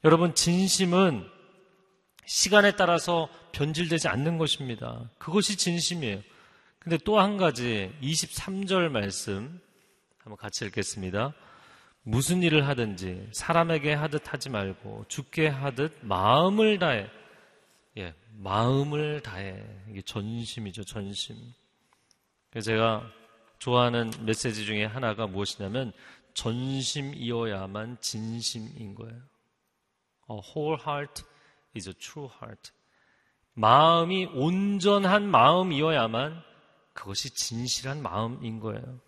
여러분, 0.03 0.33
진심은 0.33 1.29
시간에 2.29 2.73
따라서 2.73 3.27
변질되지 3.53 4.07
않는 4.07 4.37
것입니다. 4.37 5.09
그것이 5.17 5.57
진심이에요. 5.57 6.21
근데 6.77 6.95
또 7.03 7.17
한 7.17 7.37
가지, 7.37 7.91
23절 8.03 8.89
말씀, 8.89 9.59
한번 10.19 10.37
같이 10.37 10.63
읽겠습니다. 10.65 11.33
무슨 12.03 12.43
일을 12.43 12.67
하든지 12.67 13.29
사람에게 13.31 13.93
하듯 13.93 14.31
하지 14.31 14.51
말고 14.51 15.05
죽게 15.07 15.47
하듯 15.47 15.97
마음을 16.01 16.77
다해. 16.77 17.09
예, 17.97 18.13
마음을 18.37 19.21
다해. 19.21 19.65
이게 19.89 20.03
전심이죠, 20.03 20.83
전심. 20.83 21.35
제가 22.63 23.11
좋아하는 23.57 24.11
메시지 24.21 24.67
중에 24.67 24.85
하나가 24.85 25.25
무엇이냐면 25.25 25.93
전심이어야만 26.35 27.97
진심인 28.01 28.93
거예요. 28.93 29.19
A 30.29 30.37
whole 30.37 30.79
heart 30.79 31.23
is 31.75 31.89
a 31.89 31.93
true 31.93 32.29
heart. 32.41 32.71
마음이 33.53 34.25
온전한 34.33 35.29
마음이어야만 35.29 36.41
그것이 36.93 37.29
진실한 37.31 38.01
마음인 38.01 38.59
거예요. 38.59 38.99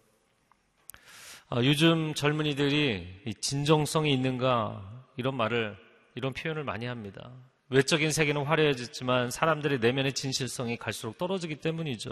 아, 1.50 1.58
요즘 1.63 2.13
젊은이들이 2.13 3.36
진정성이 3.41 4.13
있는가 4.13 5.06
이런 5.17 5.36
말을 5.36 5.78
이런 6.15 6.34
표현을 6.34 6.63
많이 6.63 6.86
합니다. 6.86 7.32
외적인 7.69 8.12
세계는 8.12 8.43
화려해졌지만 8.43 9.32
사람들의 9.32 9.80
내면의 9.80 10.13
진실성이 10.13 10.78
갈수록 10.78 11.17
떨어지기 11.17 11.58
때문이죠. 11.58 12.12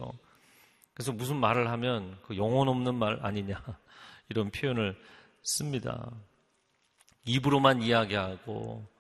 그래서 0.94 1.12
무슨 1.12 1.38
말을 1.38 1.70
하면 1.70 2.18
그 2.24 2.36
영혼 2.38 2.68
없는 2.68 2.96
말 2.96 3.20
아니냐 3.26 3.62
이런 4.30 4.52
표현을 4.52 4.98
씁니다. 5.42 6.12
입으로만 7.26 7.82
이야기하고 7.82 8.86
아, 8.86 8.99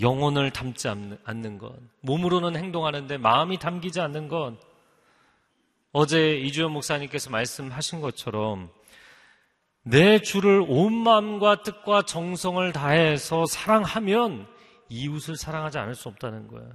영혼을 0.00 0.50
담지 0.50 0.88
않는 0.88 1.58
것, 1.58 1.74
몸으로는 2.00 2.56
행동하는데 2.56 3.18
마음이 3.18 3.58
담기지 3.58 4.00
않는 4.00 4.28
것. 4.28 4.56
어제 5.92 6.36
이주연 6.36 6.72
목사님께서 6.72 7.30
말씀하신 7.30 8.00
것처럼 8.00 8.70
내 9.82 10.18
주를 10.20 10.64
온 10.66 10.92
마음과 10.94 11.62
뜻과 11.62 12.02
정성을 12.02 12.72
다해서 12.72 13.46
사랑하면 13.46 14.46
이웃을 14.88 15.36
사랑하지 15.36 15.78
않을 15.78 15.94
수 15.94 16.08
없다는 16.08 16.48
거예요. 16.48 16.70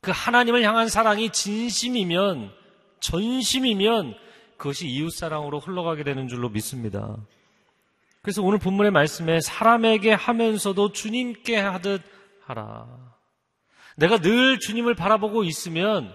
그 0.00 0.10
하나님을 0.14 0.62
향한 0.62 0.88
사랑이 0.88 1.30
진심이면 1.30 2.52
전심이면 3.00 4.14
그것이 4.56 4.88
이웃 4.88 5.10
사랑으로 5.10 5.60
흘러가게 5.60 6.04
되는 6.04 6.28
줄로 6.28 6.48
믿습니다. 6.50 7.16
그래서 8.22 8.42
오늘 8.42 8.58
본문의 8.58 8.90
말씀에 8.90 9.40
사람에게 9.40 10.12
하면서도 10.12 10.92
주님께 10.92 11.56
하듯 11.56 12.02
하라. 12.44 13.14
내가 13.96 14.18
늘 14.18 14.58
주님을 14.58 14.94
바라보고 14.94 15.44
있으면 15.44 16.14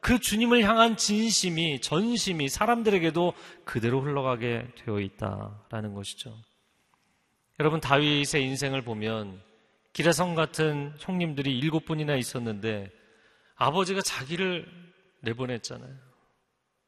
그 0.00 0.18
주님을 0.18 0.62
향한 0.62 0.96
진심이, 0.96 1.80
전심이 1.80 2.48
사람들에게도 2.48 3.32
그대로 3.64 4.00
흘러가게 4.00 4.68
되어 4.84 5.00
있다라는 5.00 5.94
것이죠. 5.94 6.36
여러분, 7.58 7.80
다윗의 7.80 8.42
인생을 8.42 8.82
보면 8.82 9.42
기라성 9.94 10.34
같은 10.34 10.94
형님들이 10.98 11.58
일곱 11.58 11.86
분이나 11.86 12.16
있었는데 12.16 12.90
아버지가 13.56 14.02
자기를 14.02 14.66
내보냈잖아요. 15.22 15.94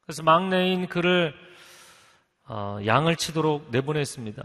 그래서 0.03 0.23
막내인 0.23 0.87
그를 0.87 1.33
어, 1.33 1.48
양을 2.51 3.17
치도록 3.17 3.71
내보냈습니다. 3.71 4.43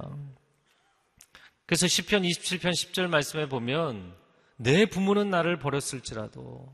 그래서 1.66 1.88
시편 1.88 2.24
27편 2.24 2.72
10절 2.72 3.08
말씀에 3.08 3.48
보면 3.48 4.13
내 4.58 4.86
부모는 4.86 5.30
나를 5.30 5.58
버렸을지라도 5.60 6.74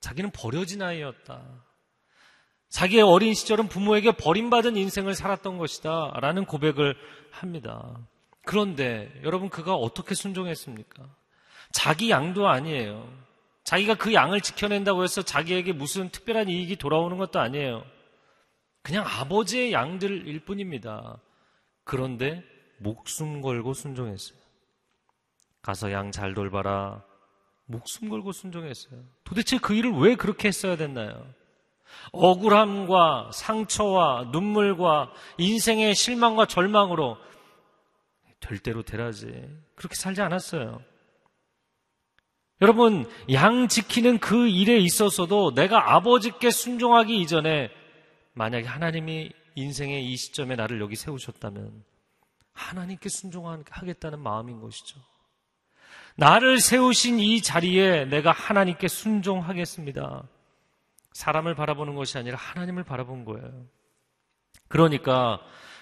자기는 0.00 0.30
버려진 0.30 0.82
아이였다. 0.82 1.42
자기의 2.68 3.02
어린 3.02 3.34
시절은 3.34 3.68
부모에게 3.68 4.12
버림받은 4.12 4.76
인생을 4.76 5.14
살았던 5.14 5.58
것이다. 5.58 6.14
라는 6.20 6.46
고백을 6.46 6.96
합니다. 7.30 7.98
그런데 8.44 9.12
여러분 9.22 9.50
그가 9.50 9.74
어떻게 9.74 10.14
순종했습니까? 10.14 11.04
자기 11.72 12.10
양도 12.10 12.48
아니에요. 12.48 13.12
자기가 13.64 13.94
그 13.94 14.14
양을 14.14 14.40
지켜낸다고 14.40 15.02
해서 15.02 15.22
자기에게 15.22 15.72
무슨 15.72 16.08
특별한 16.08 16.48
이익이 16.48 16.76
돌아오는 16.76 17.16
것도 17.18 17.40
아니에요. 17.40 17.84
그냥 18.82 19.04
아버지의 19.06 19.72
양들일 19.72 20.44
뿐입니다. 20.44 21.18
그런데 21.84 22.42
목숨 22.78 23.40
걸고 23.40 23.74
순종했어요. 23.74 24.38
가서 25.62 25.92
양 25.92 26.10
잘 26.10 26.34
돌봐라. 26.34 27.04
목숨 27.66 28.08
걸고 28.08 28.32
순종했어요. 28.32 29.00
도대체 29.24 29.58
그 29.58 29.74
일을 29.74 29.92
왜 29.92 30.16
그렇게 30.16 30.48
했어야 30.48 30.76
됐나요? 30.76 31.24
억울함과 32.12 33.30
상처와 33.32 34.30
눈물과 34.32 35.12
인생의 35.38 35.94
실망과 35.94 36.46
절망으로 36.46 37.18
될 38.40 38.58
대로 38.58 38.82
되라지. 38.82 39.48
그렇게 39.76 39.94
살지 39.94 40.20
않았어요. 40.20 40.82
여러분, 42.60 43.08
양 43.32 43.68
지키는 43.68 44.18
그 44.18 44.48
일에 44.48 44.78
있어서도 44.78 45.54
내가 45.54 45.94
아버지께 45.94 46.50
순종하기 46.50 47.20
이전에 47.20 47.70
만약에 48.34 48.66
하나님이 48.66 49.30
인생의 49.54 50.06
이 50.10 50.16
시점에 50.16 50.56
나를 50.56 50.80
여기 50.80 50.96
세우셨다면 50.96 51.84
하나님께 52.52 53.08
순종하겠다는 53.08 54.18
마음인 54.18 54.60
것이죠. 54.60 55.00
나를 56.16 56.60
세우신 56.60 57.18
이 57.20 57.40
자리에 57.42 58.04
내가 58.06 58.32
하나님께 58.32 58.88
순종하겠습니다. 58.88 60.28
사람을 61.12 61.54
바라보는 61.54 61.94
것이 61.94 62.18
아니라 62.18 62.36
하나님을 62.38 62.84
바라본 62.84 63.24
거예요. 63.24 63.66
그러니까 64.68 65.40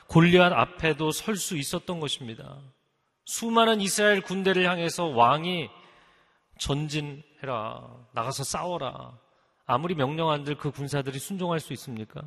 골리앗 0.08 0.52
앞에도 0.52 1.12
설 1.12 1.36
수 1.36 1.56
있었던 1.56 2.00
것입니다. 2.00 2.58
수많은 3.26 3.80
이스라엘 3.80 4.22
군대를 4.22 4.68
향해서 4.68 5.06
왕이 5.06 5.68
전진해라. 6.58 8.08
나가서 8.12 8.42
싸워라. 8.42 9.16
아무리 9.66 9.94
명령한들 9.94 10.56
그 10.56 10.72
군사들이 10.72 11.20
순종할 11.20 11.60
수 11.60 11.72
있습니까? 11.74 12.22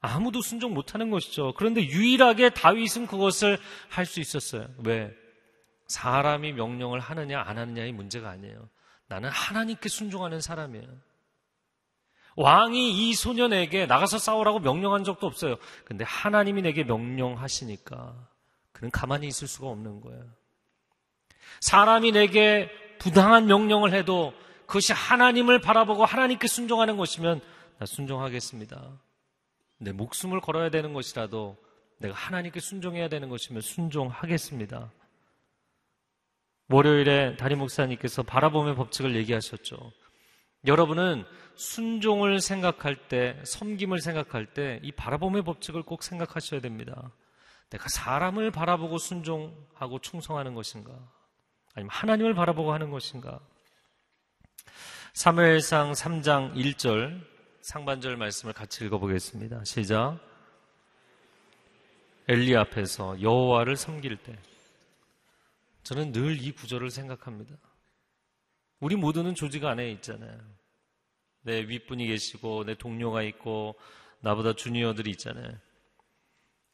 아무도 0.00 0.40
순종 0.40 0.72
못하는 0.74 1.10
것이죠. 1.10 1.52
그런데 1.56 1.82
유일하게 1.82 2.50
다윗은 2.50 3.06
그것을 3.06 3.58
할 3.88 4.06
수 4.06 4.20
있었어요. 4.20 4.66
왜? 4.84 5.14
사람이 5.88 6.52
명령을 6.52 7.00
하느냐 7.00 7.42
안 7.42 7.58
하느냐의 7.58 7.92
문제가 7.92 8.30
아니에요. 8.30 8.68
나는 9.08 9.28
하나님께 9.28 9.88
순종하는 9.88 10.40
사람이에요. 10.40 10.86
왕이 12.36 13.08
이 13.10 13.14
소년에게 13.14 13.86
나가서 13.86 14.18
싸우라고 14.18 14.60
명령한 14.60 15.04
적도 15.04 15.26
없어요. 15.26 15.56
근데 15.84 16.04
하나님이 16.04 16.62
내게 16.62 16.84
명령하시니까 16.84 18.14
그는 18.72 18.90
가만히 18.90 19.26
있을 19.26 19.48
수가 19.48 19.66
없는 19.68 20.00
거예요. 20.00 20.24
사람이 21.60 22.12
내게 22.12 22.70
부당한 22.98 23.46
명령을 23.46 23.92
해도 23.92 24.32
그것이 24.66 24.92
하나님을 24.92 25.60
바라보고 25.60 26.04
하나님께 26.04 26.46
순종하는 26.46 26.96
것이면 26.96 27.40
나 27.78 27.86
순종하겠습니다. 27.86 28.92
내 29.80 29.92
목숨을 29.92 30.40
걸어야 30.40 30.68
되는 30.70 30.92
것이라도 30.92 31.56
내가 31.98 32.14
하나님께 32.14 32.60
순종해야 32.60 33.08
되는 33.08 33.28
것이면 33.28 33.62
순종하겠습니다. 33.62 34.92
월요일에 36.68 37.36
다리 37.36 37.56
목사님께서 37.56 38.22
바라봄의 38.22 38.76
법칙을 38.76 39.16
얘기하셨죠. 39.16 39.92
여러분은 40.66 41.24
순종을 41.56 42.40
생각할 42.40 43.08
때, 43.08 43.40
섬김을 43.44 44.00
생각할 44.00 44.46
때 44.52 44.80
이 44.82 44.92
바라봄의 44.92 45.42
법칙을 45.42 45.82
꼭 45.82 46.02
생각하셔야 46.02 46.60
됩니다. 46.60 47.10
내가 47.70 47.88
사람을 47.88 48.50
바라보고 48.50 48.98
순종하고 48.98 50.00
충성하는 50.00 50.54
것인가? 50.54 50.92
아니면 51.74 51.90
하나님을 51.90 52.34
바라보고 52.34 52.72
하는 52.72 52.90
것인가? 52.90 53.40
사무엘상 55.14 55.92
3장 55.92 56.54
1절 56.54 57.29
상반절 57.70 58.16
말씀을 58.16 58.52
같이 58.52 58.84
읽어보겠습니다. 58.84 59.62
시작. 59.62 60.18
엘리 62.26 62.56
앞에서 62.56 63.22
여호와를 63.22 63.76
섬길 63.76 64.16
때 64.24 64.36
저는 65.84 66.10
늘 66.10 66.36
이 66.42 66.50
구절을 66.50 66.90
생각합니다. 66.90 67.54
우리 68.80 68.96
모두는 68.96 69.36
조직 69.36 69.64
안에 69.64 69.88
있잖아요. 69.92 70.36
내 71.42 71.60
윗분이 71.60 72.08
계시고 72.08 72.64
내 72.64 72.74
동료가 72.74 73.22
있고 73.22 73.76
나보다 74.18 74.54
주니어들이 74.54 75.08
있잖아요. 75.12 75.52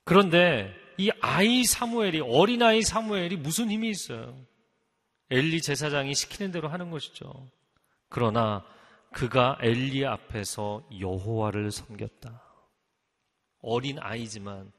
그런데 0.04 0.74
이 0.96 1.10
아이 1.20 1.64
사무엘이 1.64 2.20
어린아이 2.20 2.80
사무엘이 2.80 3.36
무슨 3.36 3.70
힘이 3.70 3.90
있어요? 3.90 4.34
엘리 5.28 5.60
제사장이 5.60 6.14
시키는 6.14 6.52
대로 6.52 6.68
하는 6.68 6.90
것이죠. 6.90 7.50
그러나 8.08 8.64
그가 9.12 9.58
엘리 9.60 10.04
앞에서 10.06 10.86
여호와를 11.00 11.70
섬겼다. 11.70 12.42
어린 13.62 13.98
아이지만 13.98 14.70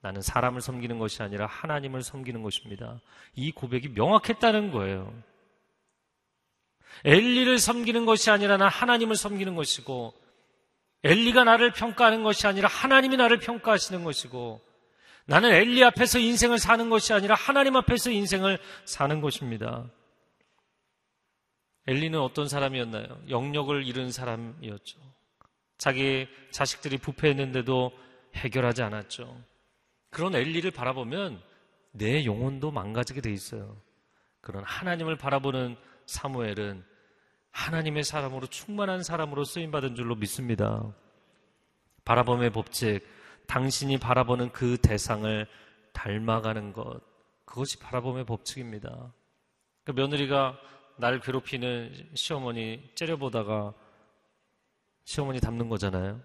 나는 0.00 0.20
사람을 0.20 0.60
섬기는 0.60 0.98
것이 0.98 1.22
아니라 1.22 1.46
하나님을 1.46 2.02
섬기는 2.02 2.42
것입니다. 2.42 3.00
이 3.34 3.52
고백이 3.52 3.90
명확했다는 3.90 4.72
거예요. 4.72 5.12
엘리를 7.04 7.58
섬기는 7.58 8.04
것이 8.04 8.30
아니라 8.30 8.56
나 8.56 8.68
하나님을 8.68 9.16
섬기는 9.16 9.54
것이고 9.54 10.12
엘리가 11.04 11.44
나를 11.44 11.72
평가하는 11.72 12.22
것이 12.22 12.46
아니라 12.46 12.68
하나님이 12.68 13.16
나를 13.16 13.38
평가하시는 13.38 14.04
것이고 14.04 14.60
나는 15.26 15.52
엘리 15.52 15.82
앞에서 15.84 16.18
인생을 16.18 16.58
사는 16.58 16.90
것이 16.90 17.12
아니라 17.12 17.34
하나님 17.34 17.76
앞에서 17.76 18.10
인생을 18.10 18.58
사는 18.84 19.20
것입니다. 19.20 19.88
엘리는 21.86 22.18
어떤 22.20 22.48
사람이었나요? 22.48 23.06
영역을 23.28 23.86
잃은 23.86 24.12
사람이었죠. 24.12 24.98
자기 25.78 26.28
자식들이 26.50 26.98
부패했는데도 26.98 27.92
해결하지 28.36 28.82
않았죠. 28.82 29.36
그런 30.10 30.34
엘리를 30.34 30.70
바라보면 30.70 31.42
내 31.92 32.24
영혼도 32.24 32.70
망가지게 32.70 33.20
돼 33.20 33.32
있어요. 33.32 33.76
그런 34.40 34.62
하나님을 34.64 35.16
바라보는 35.16 35.76
사무엘은 36.06 36.84
하나님의 37.50 38.04
사람으로 38.04 38.46
충만한 38.46 39.02
사람으로 39.02 39.44
쓰임받은 39.44 39.94
줄로 39.94 40.14
믿습니다. 40.14 40.94
바라봄의 42.04 42.50
법칙, 42.50 43.06
당신이 43.46 43.98
바라보는 43.98 44.52
그 44.52 44.78
대상을 44.78 45.46
닮아가는 45.92 46.72
것, 46.72 47.00
그것이 47.44 47.78
바라봄의 47.78 48.24
법칙입니다. 48.24 49.12
그 49.84 49.92
며느리가 49.92 50.58
나를 50.96 51.20
괴롭히는 51.20 52.10
시어머니 52.14 52.90
째려보다가 52.94 53.74
시어머니 55.04 55.40
닮는 55.40 55.68
거잖아요. 55.68 56.20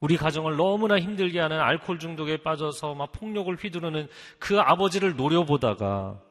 우리 0.00 0.16
가정을 0.16 0.56
너무나 0.56 0.98
힘들게 0.98 1.40
하는 1.40 1.58
알코올 1.60 1.98
중독에 1.98 2.42
빠져서 2.42 2.94
막 2.94 3.10
폭력을 3.12 3.52
휘두르는 3.54 4.08
그 4.38 4.60
아버지를 4.60 5.16
노려보다가 5.16 6.22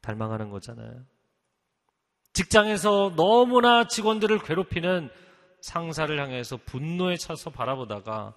닮아가는 0.00 0.50
거잖아요. 0.50 1.04
직장에서 2.32 3.12
너무나 3.14 3.86
직원들을 3.86 4.38
괴롭히는 4.38 5.10
상사를 5.60 6.18
향해서 6.18 6.56
분노에 6.64 7.16
차서 7.16 7.50
바라보다가 7.50 8.34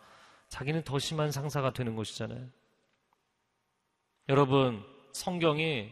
자기는 0.50 0.84
더 0.84 1.00
심한 1.00 1.32
상사가 1.32 1.72
되는 1.72 1.96
것이잖아요. 1.96 2.48
여러분, 4.28 4.84
성경이 5.16 5.92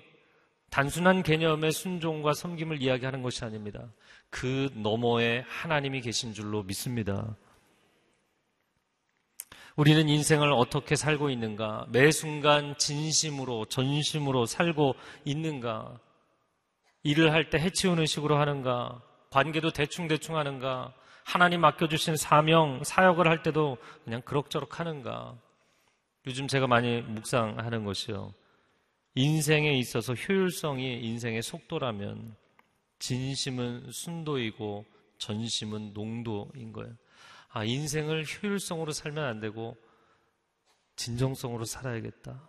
단순한 0.70 1.24
개념의 1.24 1.72
순종과 1.72 2.34
섬김을 2.34 2.82
이야기하는 2.82 3.22
것이 3.22 3.46
아닙니다. 3.46 3.88
그 4.30 4.70
너머에 4.76 5.46
하나님이 5.48 6.02
계신 6.02 6.34
줄로 6.34 6.64
믿습니다. 6.64 7.38
우리는 9.78 10.10
인생을 10.10 10.52
어떻게 10.52 10.96
살고 10.96 11.30
있는가? 11.30 11.86
매 11.90 12.12
순간 12.12 12.78
진심으로, 12.78 13.66
전심으로 13.66 14.46
살고 14.46 14.96
있는가? 15.24 16.00
일을 17.04 17.32
할 17.32 17.50
때 17.50 17.60
해치우는 17.60 18.06
식으로 18.06 18.38
하는가? 18.38 19.02
관계도 19.30 19.72
대충대충 19.72 20.36
하는가? 20.36 20.94
하나님 21.24 21.62
맡겨주신 21.62 22.18
사명, 22.18 22.84
사역을 22.84 23.28
할 23.28 23.42
때도 23.42 23.78
그냥 24.04 24.22
그럭저럭 24.24 24.80
하는가? 24.80 25.38
요즘 26.28 26.48
제가 26.48 26.68
많이 26.68 27.02
묵상하는 27.02 27.86
것이요. 27.86 28.34
인생에 29.16 29.78
있어서 29.78 30.14
효율성이 30.14 31.02
인생의 31.04 31.42
속도라면 31.42 32.36
진심은 33.00 33.92
순도이고 33.92 34.86
전심은 35.18 35.94
농도인 35.94 36.74
거예요. 36.74 36.96
아, 37.50 37.64
인생을 37.64 38.26
효율성으로 38.26 38.92
살면 38.92 39.24
안 39.24 39.40
되고 39.40 39.78
진정성으로 40.96 41.66
살아야겠다. 41.66 42.42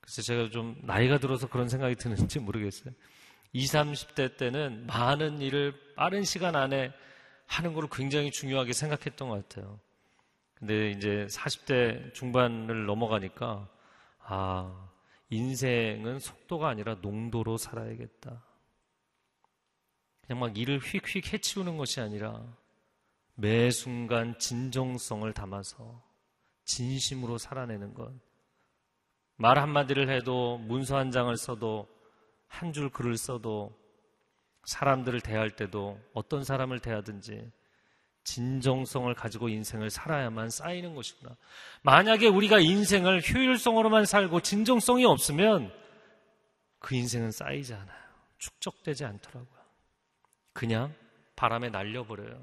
그래서 0.00 0.22
제가 0.22 0.50
좀 0.50 0.76
나이가 0.82 1.18
들어서 1.18 1.48
그런 1.48 1.68
생각이 1.68 1.96
드는지 1.96 2.38
모르겠어요. 2.38 2.94
20, 3.52 3.72
30대 3.72 4.36
때는 4.36 4.86
많은 4.86 5.40
일을 5.40 5.74
빠른 5.94 6.24
시간 6.24 6.56
안에 6.56 6.92
하는 7.46 7.74
걸 7.74 7.86
굉장히 7.90 8.30
중요하게 8.30 8.72
생각했던 8.72 9.28
것 9.28 9.48
같아요. 9.48 9.78
근데 10.54 10.90
이제 10.90 11.26
40대 11.30 12.14
중반을 12.14 12.86
넘어가니까, 12.86 13.68
아, 14.20 14.90
인생은 15.32 16.18
속도가 16.18 16.68
아니라 16.68 16.96
농도로 16.96 17.56
살아야겠다. 17.56 18.44
그냥 20.20 20.40
막 20.40 20.58
일을 20.58 20.78
휙휙 20.78 21.32
해치우는 21.32 21.78
것이 21.78 22.00
아니라 22.00 22.44
매 23.34 23.70
순간 23.70 24.38
진정성을 24.38 25.32
담아서 25.32 26.02
진심으로 26.66 27.38
살아내는 27.38 27.94
것. 27.94 28.12
말 29.36 29.58
한마디를 29.58 30.10
해도 30.10 30.58
문서 30.58 30.98
한 30.98 31.10
장을 31.10 31.34
써도 31.38 31.88
한 32.46 32.74
줄 32.74 32.90
글을 32.90 33.16
써도 33.16 33.74
사람들을 34.64 35.22
대할 35.22 35.56
때도 35.56 35.98
어떤 36.12 36.44
사람을 36.44 36.80
대하든지 36.80 37.50
진정성을 38.24 39.12
가지고 39.14 39.48
인생을 39.48 39.90
살아야만 39.90 40.50
쌓이는 40.50 40.94
것이구나. 40.94 41.36
만약에 41.82 42.28
우리가 42.28 42.60
인생을 42.60 43.22
효율성으로만 43.22 44.06
살고 44.06 44.40
진정성이 44.40 45.04
없으면 45.04 45.72
그 46.78 46.94
인생은 46.94 47.30
쌓이지 47.30 47.74
않아요. 47.74 48.02
축적되지 48.38 49.04
않더라고요. 49.04 49.62
그냥 50.52 50.94
바람에 51.36 51.70
날려버려요. 51.70 52.40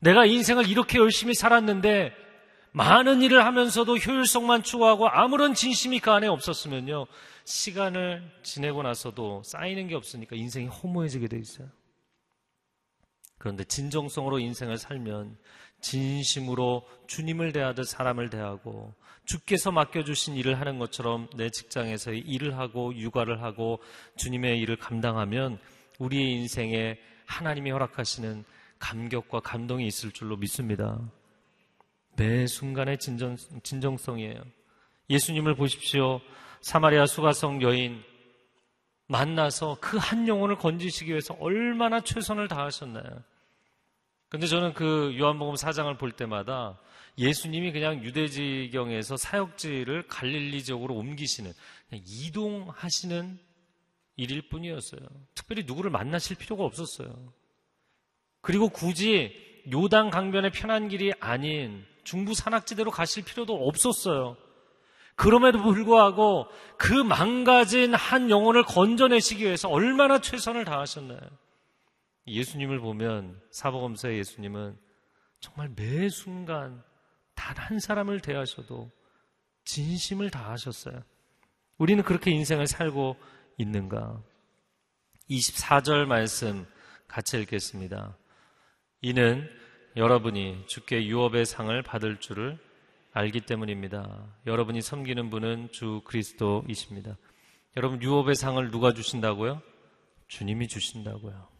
내가 0.00 0.24
인생을 0.24 0.68
이렇게 0.68 0.98
열심히 0.98 1.34
살았는데 1.34 2.12
많은 2.72 3.20
일을 3.22 3.44
하면서도 3.44 3.96
효율성만 3.96 4.62
추구하고 4.62 5.08
아무런 5.08 5.54
진심이 5.54 5.98
그 5.98 6.10
안에 6.10 6.28
없었으면요. 6.28 7.06
시간을 7.44 8.30
지내고 8.42 8.82
나서도 8.82 9.42
쌓이는 9.44 9.88
게 9.88 9.94
없으니까 9.94 10.36
인생이 10.36 10.66
허무해지게 10.66 11.28
돼 11.28 11.38
있어요. 11.38 11.68
그런데 13.40 13.64
진정성으로 13.64 14.38
인생을 14.38 14.76
살면 14.76 15.38
진심으로 15.80 16.86
주님을 17.06 17.52
대하듯 17.52 17.86
사람을 17.86 18.28
대하고 18.28 18.94
주께서 19.24 19.72
맡겨주신 19.72 20.36
일을 20.36 20.60
하는 20.60 20.78
것처럼 20.78 21.26
내 21.36 21.48
직장에서 21.48 22.12
일을 22.12 22.58
하고 22.58 22.94
육아를 22.94 23.42
하고 23.42 23.80
주님의 24.16 24.58
일을 24.60 24.76
감당하면 24.76 25.58
우리의 25.98 26.32
인생에 26.32 26.98
하나님이 27.24 27.70
허락하시는 27.70 28.44
감격과 28.78 29.40
감동이 29.40 29.86
있을 29.86 30.12
줄로 30.12 30.36
믿습니다. 30.36 31.00
매 32.16 32.46
순간의 32.46 32.98
진정, 32.98 33.36
진정성이에요. 33.62 34.42
예수님을 35.08 35.54
보십시오. 35.54 36.20
사마리아 36.60 37.06
수가성 37.06 37.62
여인 37.62 38.02
만나서 39.06 39.78
그 39.80 39.96
한 39.98 40.28
영혼을 40.28 40.56
건지시기 40.56 41.10
위해서 41.10 41.34
얼마나 41.40 42.00
최선을 42.00 42.48
다하셨나요? 42.48 43.24
근데 44.30 44.46
저는 44.46 44.74
그 44.74 45.14
요한복음 45.18 45.54
4장을 45.54 45.98
볼 45.98 46.12
때마다 46.12 46.78
예수님이 47.18 47.72
그냥 47.72 48.02
유대지경에서 48.02 49.16
사역지를 49.16 50.06
갈릴리 50.06 50.62
지역으로 50.62 50.94
옮기시는 50.94 51.52
이동하시는 51.92 53.38
일일 54.16 54.48
뿐이었어요. 54.48 55.00
특별히 55.34 55.64
누구를 55.64 55.90
만나실 55.90 56.36
필요가 56.36 56.64
없었어요. 56.64 57.12
그리고 58.40 58.68
굳이 58.68 59.34
요단 59.70 60.10
강변의 60.10 60.52
편한 60.52 60.88
길이 60.88 61.12
아닌 61.18 61.84
중부 62.04 62.32
산악지대로 62.34 62.92
가실 62.92 63.24
필요도 63.24 63.66
없었어요. 63.66 64.36
그럼에도 65.16 65.60
불구하고 65.60 66.46
그 66.78 66.94
망가진 66.94 67.94
한 67.94 68.30
영혼을 68.30 68.62
건져내시기 68.62 69.44
위해서 69.44 69.68
얼마나 69.68 70.20
최선을 70.20 70.64
다하셨나요? 70.64 71.18
예수님을 72.26 72.80
보면 72.80 73.40
사복음서의 73.50 74.18
예수님은 74.18 74.78
정말 75.40 75.70
매 75.74 76.08
순간 76.08 76.82
단 77.34 77.56
한 77.70 77.78
사람을 77.78 78.20
대하셔도 78.20 78.90
진심을 79.64 80.30
다하셨어요. 80.30 81.02
우리는 81.78 82.02
그렇게 82.02 82.32
인생을 82.32 82.66
살고 82.66 83.16
있는가? 83.58 84.22
24절 85.30 86.06
말씀 86.06 86.66
같이 87.06 87.38
읽겠습니다. 87.40 88.16
이는 89.02 89.48
여러분이 89.96 90.66
주께 90.66 91.06
유업의 91.06 91.46
상을 91.46 91.80
받을 91.82 92.18
줄을 92.18 92.58
알기 93.12 93.42
때문입니다. 93.42 94.36
여러분이 94.46 94.82
섬기는 94.82 95.30
분은 95.30 95.70
주 95.70 96.02
그리스도이십니다. 96.04 97.16
여러분 97.76 98.02
유업의 98.02 98.34
상을 98.34 98.70
누가 98.70 98.92
주신다고요? 98.92 99.62
주님이 100.28 100.68
주신다고요. 100.68 101.59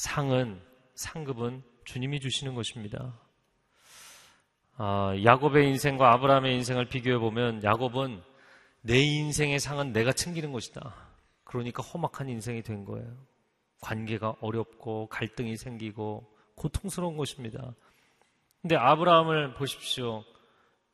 상은 0.00 0.58
상급은 0.94 1.62
주님이 1.84 2.20
주시는 2.20 2.54
것입니다. 2.54 3.20
아, 4.78 5.14
야곱의 5.22 5.68
인생과 5.68 6.14
아브라함의 6.14 6.54
인생을 6.54 6.88
비교해 6.88 7.18
보면 7.18 7.62
야곱은 7.62 8.22
내 8.80 8.98
인생의 8.98 9.60
상은 9.60 9.92
내가 9.92 10.12
챙기는 10.12 10.52
것이다. 10.52 10.94
그러니까 11.44 11.82
험악한 11.82 12.30
인생이 12.30 12.62
된 12.62 12.86
거예요. 12.86 13.14
관계가 13.82 14.36
어렵고 14.40 15.08
갈등이 15.08 15.58
생기고 15.58 16.34
고통스러운 16.54 17.18
것입니다. 17.18 17.74
근데 18.62 18.76
아브라함을 18.76 19.52
보십시오. 19.52 20.24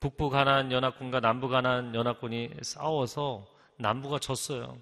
북부 0.01 0.31
가난 0.31 0.73
연합군과 0.73 1.21
남부 1.21 1.49
가난 1.49 1.95
연합군이 1.95 2.51
싸워서 2.61 3.47
남부가 3.77 4.19
졌어요. 4.19 4.77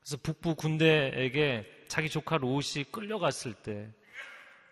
그래서 0.00 0.16
북부 0.24 0.56
군대에게 0.56 1.79
자기 1.90 2.08
조카 2.08 2.36
롯이 2.38 2.84
끌려갔을 2.92 3.52
때 3.52 3.92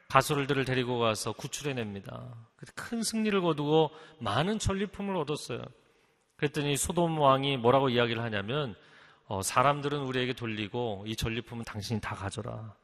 가솔들을 0.06 0.64
데리고 0.64 1.00
가서 1.00 1.32
구출해냅니다. 1.32 2.32
큰 2.76 3.02
승리를 3.02 3.38
거두고 3.40 3.90
많은 4.20 4.60
전리품을 4.60 5.16
얻었어요. 5.16 5.60
그랬더니 6.36 6.76
소돔 6.76 7.18
왕이 7.18 7.56
뭐라고 7.56 7.88
이야기를 7.88 8.22
하냐면 8.22 8.76
어, 9.26 9.42
사람들은 9.42 9.98
우리에게 9.98 10.32
돌리고 10.32 11.04
이 11.08 11.16
전리품은 11.16 11.64
당신이 11.64 12.00
다 12.00 12.14
가져라. 12.14 12.76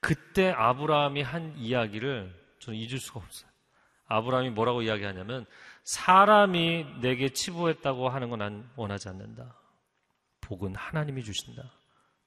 그때 0.00 0.50
아브라함이 0.50 1.20
한 1.20 1.54
이야기를 1.58 2.34
저는 2.60 2.78
잊을 2.78 2.98
수가 2.98 3.20
없어요. 3.20 3.50
아브라함이 4.06 4.50
뭐라고 4.50 4.80
이야기하냐면 4.80 5.44
사람이 5.84 6.86
내게 7.02 7.28
치부했다고 7.28 8.08
하는 8.08 8.30
건 8.30 8.38
난 8.38 8.68
원하지 8.76 9.10
않는다. 9.10 9.54
복은 10.40 10.74
하나님이 10.76 11.22
주신다. 11.22 11.70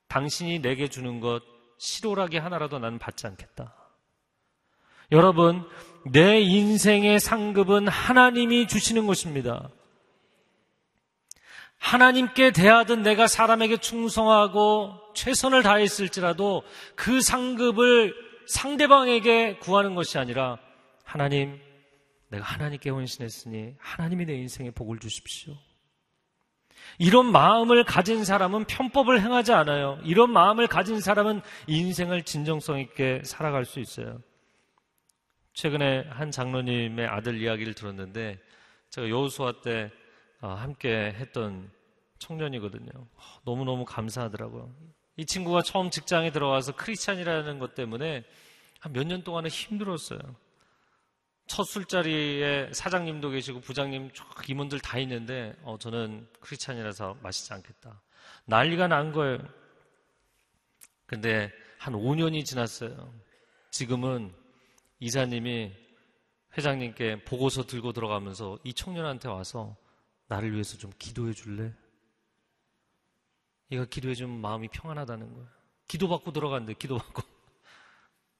당신이 0.07 0.59
내게 0.59 0.87
주는 0.87 1.19
것 1.19 1.54
시로라기 1.77 2.37
하나라도 2.37 2.79
나는 2.79 2.99
받지 2.99 3.27
않겠다. 3.27 3.75
여러분, 5.11 5.67
내 6.11 6.39
인생의 6.39 7.19
상급은 7.19 7.87
하나님이 7.87 8.67
주시는 8.67 9.07
것입니다. 9.07 9.69
하나님께 11.77 12.51
대하든 12.51 13.03
내가 13.03 13.27
사람에게 13.27 13.77
충성하고 13.77 14.99
최선을 15.13 15.61
다했을지라도 15.61 16.63
그 16.95 17.21
상급을 17.21 18.15
상대방에게 18.47 19.57
구하는 19.57 19.93
것이 19.95 20.17
아니라 20.17 20.57
하나님, 21.03 21.59
내가 22.29 22.43
하나님께 22.43 22.89
헌신했으니 22.89 23.75
하나님이 23.77 24.25
내 24.25 24.33
인생에 24.35 24.71
복을 24.71 24.99
주십시오. 24.99 25.55
이런 26.97 27.31
마음을 27.31 27.83
가진 27.83 28.23
사람은 28.23 28.65
편법을 28.65 29.21
행하지 29.21 29.53
않아요. 29.53 29.99
이런 30.03 30.31
마음을 30.31 30.67
가진 30.67 30.99
사람은 31.01 31.41
인생을 31.67 32.23
진정성 32.23 32.79
있게 32.79 33.21
살아갈 33.23 33.65
수 33.65 33.79
있어요. 33.79 34.21
최근에 35.53 36.05
한 36.09 36.31
장로님의 36.31 37.07
아들 37.07 37.41
이야기를 37.41 37.73
들었는데 37.73 38.39
제가 38.89 39.09
여우수화 39.09 39.61
때 39.63 39.91
아, 40.41 40.49
함께 40.53 41.13
했던 41.17 41.69
청년이거든요. 42.19 42.89
너무너무 43.45 43.85
감사하더라고요. 43.85 44.69
이 45.17 45.25
친구가 45.25 45.61
처음 45.61 45.89
직장에 45.89 46.31
들어가서 46.31 46.73
크리스찬이라는 46.75 47.59
것 47.59 47.73
때문에 47.75 48.23
한 48.79 48.93
몇 48.93 49.07
년 49.07 49.23
동안은 49.23 49.49
힘들었어요. 49.49 50.19
첫 51.47 51.63
술자리에 51.63 52.71
사장님도 52.73 53.29
계시고 53.29 53.61
부장님 53.61 54.11
쫙 54.13 54.49
임원들 54.49 54.79
다 54.79 54.97
있는데 54.99 55.55
어, 55.61 55.77
저는 55.77 56.27
크리스찬이라서 56.39 57.17
마시지 57.21 57.53
않겠다. 57.53 58.01
난리가 58.45 58.87
난 58.87 59.11
거예요. 59.11 59.39
근데 61.05 61.51
한 61.77 61.93
5년이 61.93 62.45
지났어요. 62.45 63.13
지금은 63.69 64.33
이사님이 64.99 65.71
회장님께 66.57 67.25
보고서 67.25 67.65
들고 67.65 67.93
들어가면서 67.93 68.57
이 68.63 68.73
청년한테 68.73 69.27
와서 69.29 69.75
나를 70.27 70.53
위해서 70.53 70.77
좀 70.77 70.91
기도해 70.97 71.33
줄래? 71.33 71.73
얘가 73.71 73.85
기도해 73.85 74.15
주면 74.15 74.39
마음이 74.39 74.69
평안하다는 74.69 75.31
거예요. 75.33 75.47
기도받고 75.87 76.31
들어갔는데 76.31 76.73
기도받고. 76.73 77.21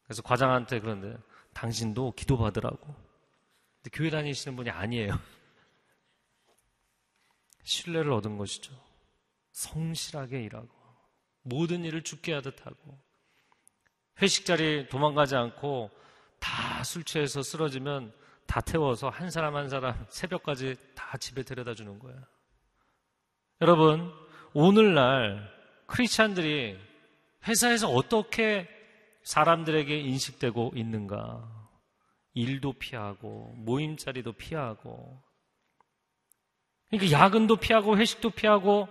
그래서 0.06 0.22
과장한테 0.22 0.80
그런데 0.80 1.18
당신도 1.56 2.12
기도받으라고. 2.12 2.86
근데 3.82 3.90
교회 3.92 4.10
다니시는 4.12 4.56
분이 4.56 4.70
아니에요. 4.70 5.18
신뢰를 7.64 8.12
얻은 8.12 8.38
것이죠. 8.38 8.74
성실하게 9.54 10.44
일하고 10.44 10.70
모든 11.42 11.84
일을 11.86 12.04
죽게 12.04 12.34
하듯 12.34 12.66
하고 12.66 13.00
회식 14.22 14.46
자리 14.46 14.88
도망가지 14.90 15.36
않고 15.36 15.90
다 16.40 16.84
술 16.84 17.04
취해서 17.04 17.42
쓰러지면 17.42 18.14
다 18.46 18.62
태워서 18.62 19.10
한 19.10 19.32
사람 19.32 19.56
한 19.56 19.70
사람 19.70 20.06
새벽까지 20.10 20.76
다 20.94 21.18
집에 21.18 21.42
데려다 21.42 21.74
주는 21.74 21.98
거예요. 21.98 22.22
여러분, 23.62 24.14
오늘날 24.54 25.52
크리스찬들이 25.88 26.78
회사에서 27.48 27.90
어떻게 27.90 28.70
사람들에게 29.26 30.00
인식되고 30.00 30.74
있는가? 30.76 31.52
일도 32.34 32.74
피하고 32.74 33.54
모임 33.58 33.98
자리도 33.98 34.34
피하고 34.34 35.22
그러니까 36.90 37.12
야근도 37.18 37.58
피하고 37.58 37.98
회식도 37.98 38.32
피하고 38.32 38.88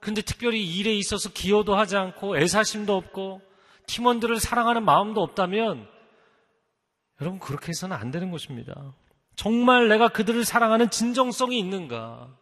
근데 0.00 0.22
특별히 0.22 0.64
일에 0.64 0.94
있어서 0.94 1.30
기여도 1.30 1.76
하지 1.76 1.96
않고 1.96 2.38
애사심도 2.38 2.96
없고 2.96 3.40
팀원들을 3.86 4.38
사랑하는 4.40 4.84
마음도 4.84 5.22
없다면 5.22 5.88
여러분 7.20 7.38
그렇게 7.38 7.68
해서는 7.68 7.96
안 7.96 8.10
되는 8.10 8.30
것입니다. 8.30 8.94
정말 9.36 9.88
내가 9.88 10.08
그들을 10.08 10.44
사랑하는 10.44 10.90
진정성이 10.90 11.58
있는가? 11.58 12.36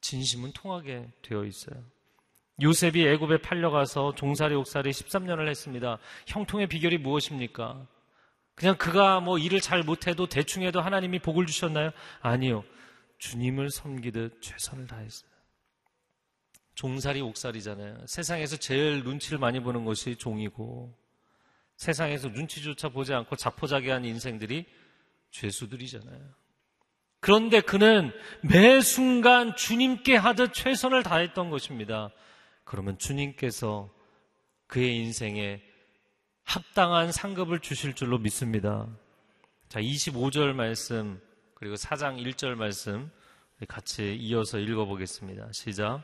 진심은 0.00 0.52
통하게 0.52 1.10
되어 1.22 1.44
있어요. 1.44 1.82
요셉이 2.60 3.06
애굽에 3.06 3.38
팔려가서 3.38 4.14
종살이 4.14 4.54
옥살이 4.54 4.90
13년을 4.90 5.48
했습니다. 5.48 5.98
형통의 6.26 6.66
비결이 6.66 6.98
무엇입니까? 6.98 7.86
그냥 8.54 8.76
그가 8.76 9.20
뭐 9.20 9.38
일을 9.38 9.60
잘 9.60 9.82
못해도 9.82 10.26
대충 10.26 10.62
해도 10.62 10.80
하나님이 10.80 11.20
복을 11.20 11.46
주셨나요? 11.46 11.90
아니요. 12.20 12.64
주님을 13.18 13.70
섬기듯 13.70 14.42
최선을 14.42 14.86
다했어요. 14.86 15.30
종살이 16.74 17.20
옥살이잖아요. 17.20 18.06
세상에서 18.06 18.56
제일 18.56 19.02
눈치를 19.02 19.38
많이 19.38 19.60
보는 19.60 19.84
것이 19.84 20.16
종이고 20.16 20.94
세상에서 21.76 22.28
눈치조차 22.28 22.90
보지 22.90 23.14
않고 23.14 23.36
자포자기한 23.36 24.04
인생들이 24.04 24.66
죄수들이잖아요. 25.30 26.20
그런데 27.20 27.60
그는 27.60 28.12
매 28.42 28.80
순간 28.80 29.54
주님께 29.54 30.16
하듯 30.16 30.54
최선을 30.54 31.02
다했던 31.02 31.50
것입니다. 31.50 32.10
그러면 32.64 32.98
주님께서 32.98 33.90
그의 34.66 34.96
인생에 34.98 35.62
합당한 36.44 37.12
상급을 37.12 37.60
주실 37.60 37.94
줄로 37.94 38.18
믿습니다. 38.18 38.86
자, 39.68 39.80
25절 39.80 40.52
말씀, 40.52 41.20
그리고 41.54 41.74
4장 41.74 42.20
1절 42.24 42.54
말씀 42.54 43.10
같이 43.68 44.14
이어서 44.16 44.58
읽어보겠습니다. 44.58 45.48
시작. 45.52 46.02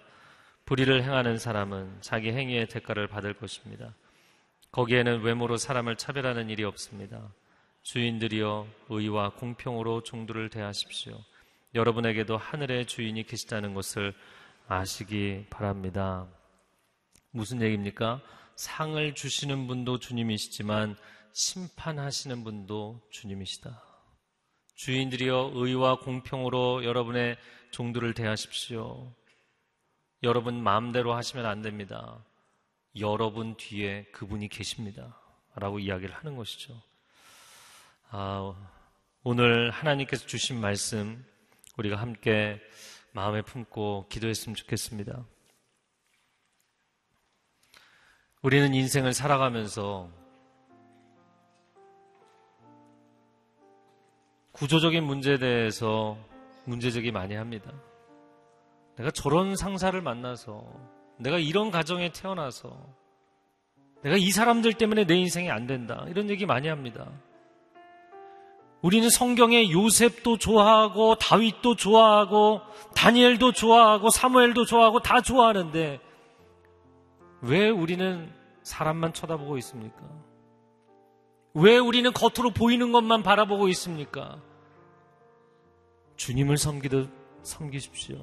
불의를 0.67 1.03
행하는 1.03 1.39
사람은 1.39 1.99
자기 2.01 2.33
행위의 2.33 2.69
대가를 2.69 3.09
받을 3.09 3.35
것입니다. 3.35 3.95
거기에는 4.73 5.23
외모로 5.23 5.57
사람을 5.57 5.97
차별하는 5.97 6.51
일이 6.51 6.65
없습니다. 6.65 7.33
주인들이여 7.83 8.67
의와 8.89 9.31
공평으로 9.31 10.03
종들을 10.03 10.51
대하십시오. 10.51 11.17
여러분에게도 11.75 12.37
하늘의 12.37 12.87
주인이 12.87 13.23
계시다는 13.23 13.75
것을 13.75 14.13
아시기 14.67 15.47
바랍니다. 15.51 16.27
무슨 17.37 17.61
얘기입니까? 17.61 18.23
상을 18.55 19.15
주시는 19.15 19.67
분도 19.67 19.99
주님이시지만 19.99 20.97
심판하시는 21.33 22.45
분도 22.45 23.03
주님이시다. 23.11 23.83
주인들이여 24.75 25.53
의와 25.55 25.99
공평으로 25.99 26.85
여러분의 26.85 27.37
종들을 27.73 28.15
대하십시오. 28.15 29.13
여러분 30.23 30.63
마음대로 30.63 31.13
하시면 31.13 31.45
안 31.45 31.61
됩니다. 31.61 32.25
여러분 32.99 33.55
뒤에 33.59 34.05
그분이 34.13 34.49
계십니다. 34.49 35.21
라고 35.57 35.79
이야기를 35.79 36.15
하는 36.15 36.37
것이죠. 36.37 36.81
아, 38.09 38.55
오늘 39.23 39.71
하나님께서 39.71 40.27
주신 40.27 40.59
말씀 40.59 41.23
우리가 41.77 41.97
함께 41.97 42.63
마음에 43.13 43.43
품고 43.43 44.07
기도했으면 44.09 44.57
좋겠습니다. 44.57 45.27
우리는 48.47 48.75
인생을 48.75 49.13
살아가면서 49.13 50.09
구조적인 54.53 55.03
문제에 55.03 55.37
대해서 55.37 56.17
문제제기 56.65 57.11
많이 57.11 57.35
합니다. 57.35 57.73
내가 58.95 59.11
저런 59.11 59.57
상사를 59.57 60.01
만나서 60.01 60.63
내가 61.17 61.41
이런 61.41 61.73
가정에 61.73 62.13
태어나서 62.13 62.71
내가 64.05 64.17
이 64.17 64.31
사람들 64.31 64.75
때문에 64.75 65.07
내 65.07 65.17
인생이 65.17 65.51
안 65.51 65.67
된다. 65.67 66.05
이런 66.07 66.31
얘기 66.31 66.47
많이 66.47 66.69
합니다. 66.69 67.11
우리는 68.81 69.11
성경에 69.11 69.73
요셉도 69.73 70.39
좋아하고 70.39 71.17
다윗도 71.17 71.75
좋아하고 71.75 72.61
다니엘도 72.95 73.51
좋아하고 73.51 74.11
사무엘도 74.11 74.67
좋아하고 74.67 75.01
다 75.01 75.21
좋아하는데 75.21 75.99
왜 77.43 77.69
우리는 77.71 78.36
사람만 78.67 79.13
쳐다보고 79.13 79.59
있습니까? 79.59 80.03
왜 81.55 81.79
우리는 81.79 82.13
겉으로 82.13 82.51
보이는 82.51 82.91
것만 82.91 83.23
바라보고 83.23 83.69
있습니까? 83.69 84.43
주님을 86.17 86.57
섬기듯 86.57 87.09
섬기십시오. 87.45 88.19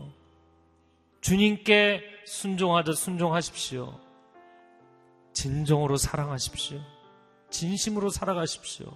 주님께 1.22 2.02
순종하듯 2.26 2.98
순종하십시오. 2.98 3.98
진정으로 5.32 5.96
사랑하십시오. 5.96 6.82
진심으로 7.50 8.10
살아가십시오. 8.10 8.88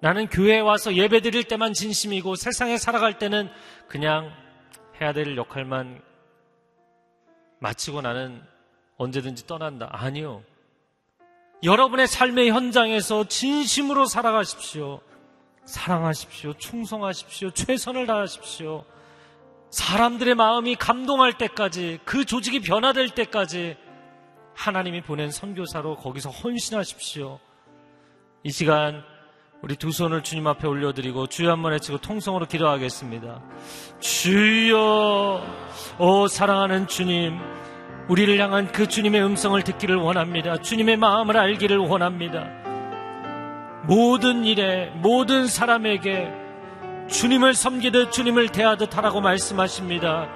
나는 0.00 0.26
교회에 0.26 0.58
와서 0.58 0.96
예배 0.96 1.20
드릴 1.20 1.44
때만 1.44 1.74
진심이고 1.74 2.34
세상에 2.34 2.76
살아갈 2.76 3.20
때는 3.20 3.48
그냥 3.86 4.32
해야 5.00 5.12
될 5.12 5.36
역할만 5.36 6.02
마치고 7.60 8.00
나는 8.00 8.51
언제든지 9.02 9.46
떠난다. 9.46 9.88
아니요. 9.92 10.42
여러분의 11.62 12.06
삶의 12.06 12.50
현장에서 12.50 13.24
진심으로 13.24 14.06
살아가십시오. 14.06 15.00
사랑하십시오. 15.64 16.54
충성하십시오. 16.54 17.50
최선을 17.50 18.06
다하십시오. 18.06 18.84
사람들의 19.70 20.34
마음이 20.34 20.74
감동할 20.76 21.38
때까지 21.38 22.00
그 22.04 22.24
조직이 22.24 22.60
변화될 22.60 23.10
때까지 23.10 23.76
하나님이 24.54 25.02
보낸 25.02 25.30
선교사로 25.30 25.96
거기서 25.96 26.30
헌신하십시오. 26.30 27.38
이 28.42 28.50
시간 28.50 29.02
우리 29.62 29.76
두 29.76 29.92
손을 29.92 30.24
주님 30.24 30.48
앞에 30.48 30.66
올려드리고 30.66 31.28
주여 31.28 31.52
한번 31.52 31.72
외치고 31.72 31.98
통성으로 31.98 32.46
기도하겠습니다. 32.46 33.40
주여, 34.00 35.46
오 36.00 36.26
사랑하는 36.26 36.88
주님, 36.88 37.38
우리를 38.08 38.38
향한 38.38 38.70
그 38.70 38.86
주님의 38.86 39.22
음성을 39.24 39.60
듣기를 39.62 39.96
원합니다. 39.96 40.56
주님의 40.58 40.96
마음을 40.96 41.36
알기를 41.36 41.78
원합니다. 41.78 42.46
모든 43.84 44.44
일에 44.44 44.90
모든 44.96 45.46
사람에게 45.46 46.30
주님을 47.08 47.54
섬기듯 47.54 48.12
주님을 48.12 48.48
대하듯 48.48 48.96
하라고 48.96 49.20
말씀하십니다. 49.20 50.28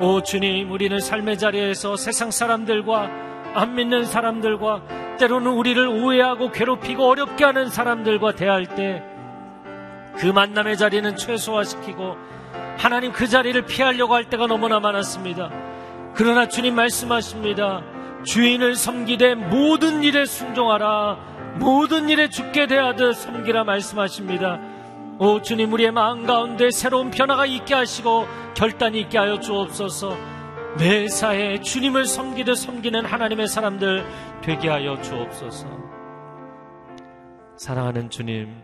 오 0.00 0.22
주님, 0.22 0.70
우리는 0.70 0.98
삶의 0.98 1.38
자리에서 1.38 1.96
세상 1.96 2.30
사람들과 2.30 3.08
안 3.54 3.74
믿는 3.74 4.04
사람들과 4.04 5.16
때로는 5.18 5.50
우리를 5.52 5.86
오해하고 5.86 6.50
괴롭히고 6.50 7.08
어렵게 7.08 7.44
하는 7.44 7.68
사람들과 7.68 8.32
대할 8.32 8.66
때 8.66 9.14
그 10.16 10.26
만남의 10.26 10.76
자리는 10.76 11.16
최소화시키고 11.16 12.16
하나님 12.78 13.12
그 13.12 13.26
자리를 13.26 13.60
피하려고 13.66 14.14
할 14.14 14.24
때가 14.24 14.46
너무나 14.46 14.80
많았습니다. 14.80 15.50
그러나 16.16 16.48
주님 16.48 16.74
말씀하십니다. 16.74 17.82
주인을 18.24 18.76
섬기되 18.76 19.34
모든 19.34 20.02
일에 20.02 20.24
순종하라. 20.24 21.56
모든 21.58 22.08
일에 22.08 22.28
죽게 22.28 22.66
대하듯 22.66 23.16
섬기라 23.16 23.64
말씀하십니다. 23.64 24.60
오 25.18 25.40
주님 25.42 25.72
우리의 25.72 25.92
마음 25.92 26.26
가운데 26.26 26.70
새로운 26.70 27.10
변화가 27.10 27.46
있게 27.46 27.74
하시고 27.74 28.26
결단이 28.54 29.00
있게 29.02 29.18
하여 29.18 29.38
주옵소서. 29.38 30.16
매사에 30.78 31.60
주님을 31.60 32.06
섬기듯 32.06 32.56
섬기는 32.56 33.04
하나님의 33.04 33.46
사람들 33.46 34.04
되게 34.42 34.68
하여 34.68 35.00
주옵소서. 35.00 35.68
사랑하는 37.56 38.10
주님, 38.10 38.60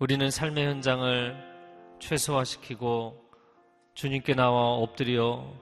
우리는 0.00 0.28
삶의 0.30 0.66
현장을 0.66 1.36
최소화시키고 2.00 3.21
주님께 3.94 4.34
나와 4.34 4.74
엎드려 4.74 5.52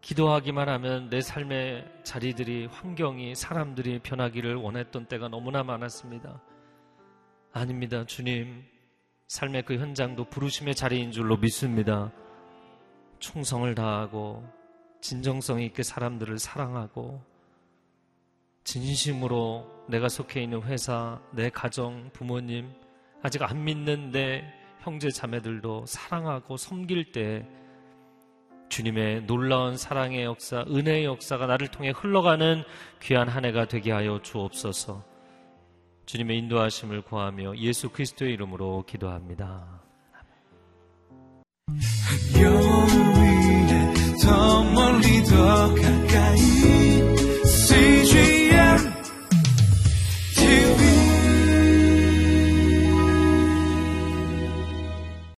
기도하기만 0.00 0.68
하면 0.68 1.08
내 1.08 1.20
삶의 1.20 2.02
자리들이, 2.02 2.66
환경이, 2.66 3.34
사람들이 3.34 4.00
변하기를 4.00 4.56
원했던 4.56 5.06
때가 5.06 5.28
너무나 5.28 5.62
많았습니다. 5.62 6.42
아닙니다, 7.52 8.04
주님. 8.04 8.64
삶의 9.28 9.62
그 9.64 9.78
현장도 9.78 10.24
부르심의 10.24 10.74
자리인 10.74 11.10
줄로 11.10 11.36
믿습니다. 11.36 12.12
충성을 13.18 13.74
다하고 13.74 14.44
진정성 15.00 15.62
있게 15.62 15.82
사람들을 15.82 16.38
사랑하고 16.38 17.22
진심으로 18.64 19.86
내가 19.88 20.08
속해 20.08 20.42
있는 20.42 20.62
회사, 20.62 21.20
내 21.32 21.48
가정, 21.50 22.10
부모님, 22.12 22.72
아직 23.22 23.42
안 23.42 23.64
믿는 23.64 24.10
내 24.10 24.44
형제 24.84 25.10
자매들도 25.10 25.86
사랑하고 25.86 26.58
섬길 26.58 27.12
때 27.12 27.48
주님의 28.68 29.22
놀라운 29.26 29.78
사랑의 29.78 30.24
역사, 30.24 30.64
은혜의 30.68 31.06
역사가 31.06 31.46
나를 31.46 31.68
통해 31.68 31.90
흘러가는 31.90 32.62
귀한 33.00 33.28
한 33.28 33.46
해가 33.46 33.66
되게 33.66 33.92
하여 33.92 34.20
주옵소서. 34.22 35.02
주님의 36.04 36.38
인도하심을 36.38 37.02
구하며 37.02 37.56
예수 37.56 37.88
그리스도의 37.88 38.34
이름으로 38.34 38.84
기도합니다. 38.86 39.80
요 42.42 42.50
그 42.50 42.98
위에 43.20 43.94
더 44.22 44.62
멀리 44.64 45.24
더 45.24 45.74
가. 45.74 45.93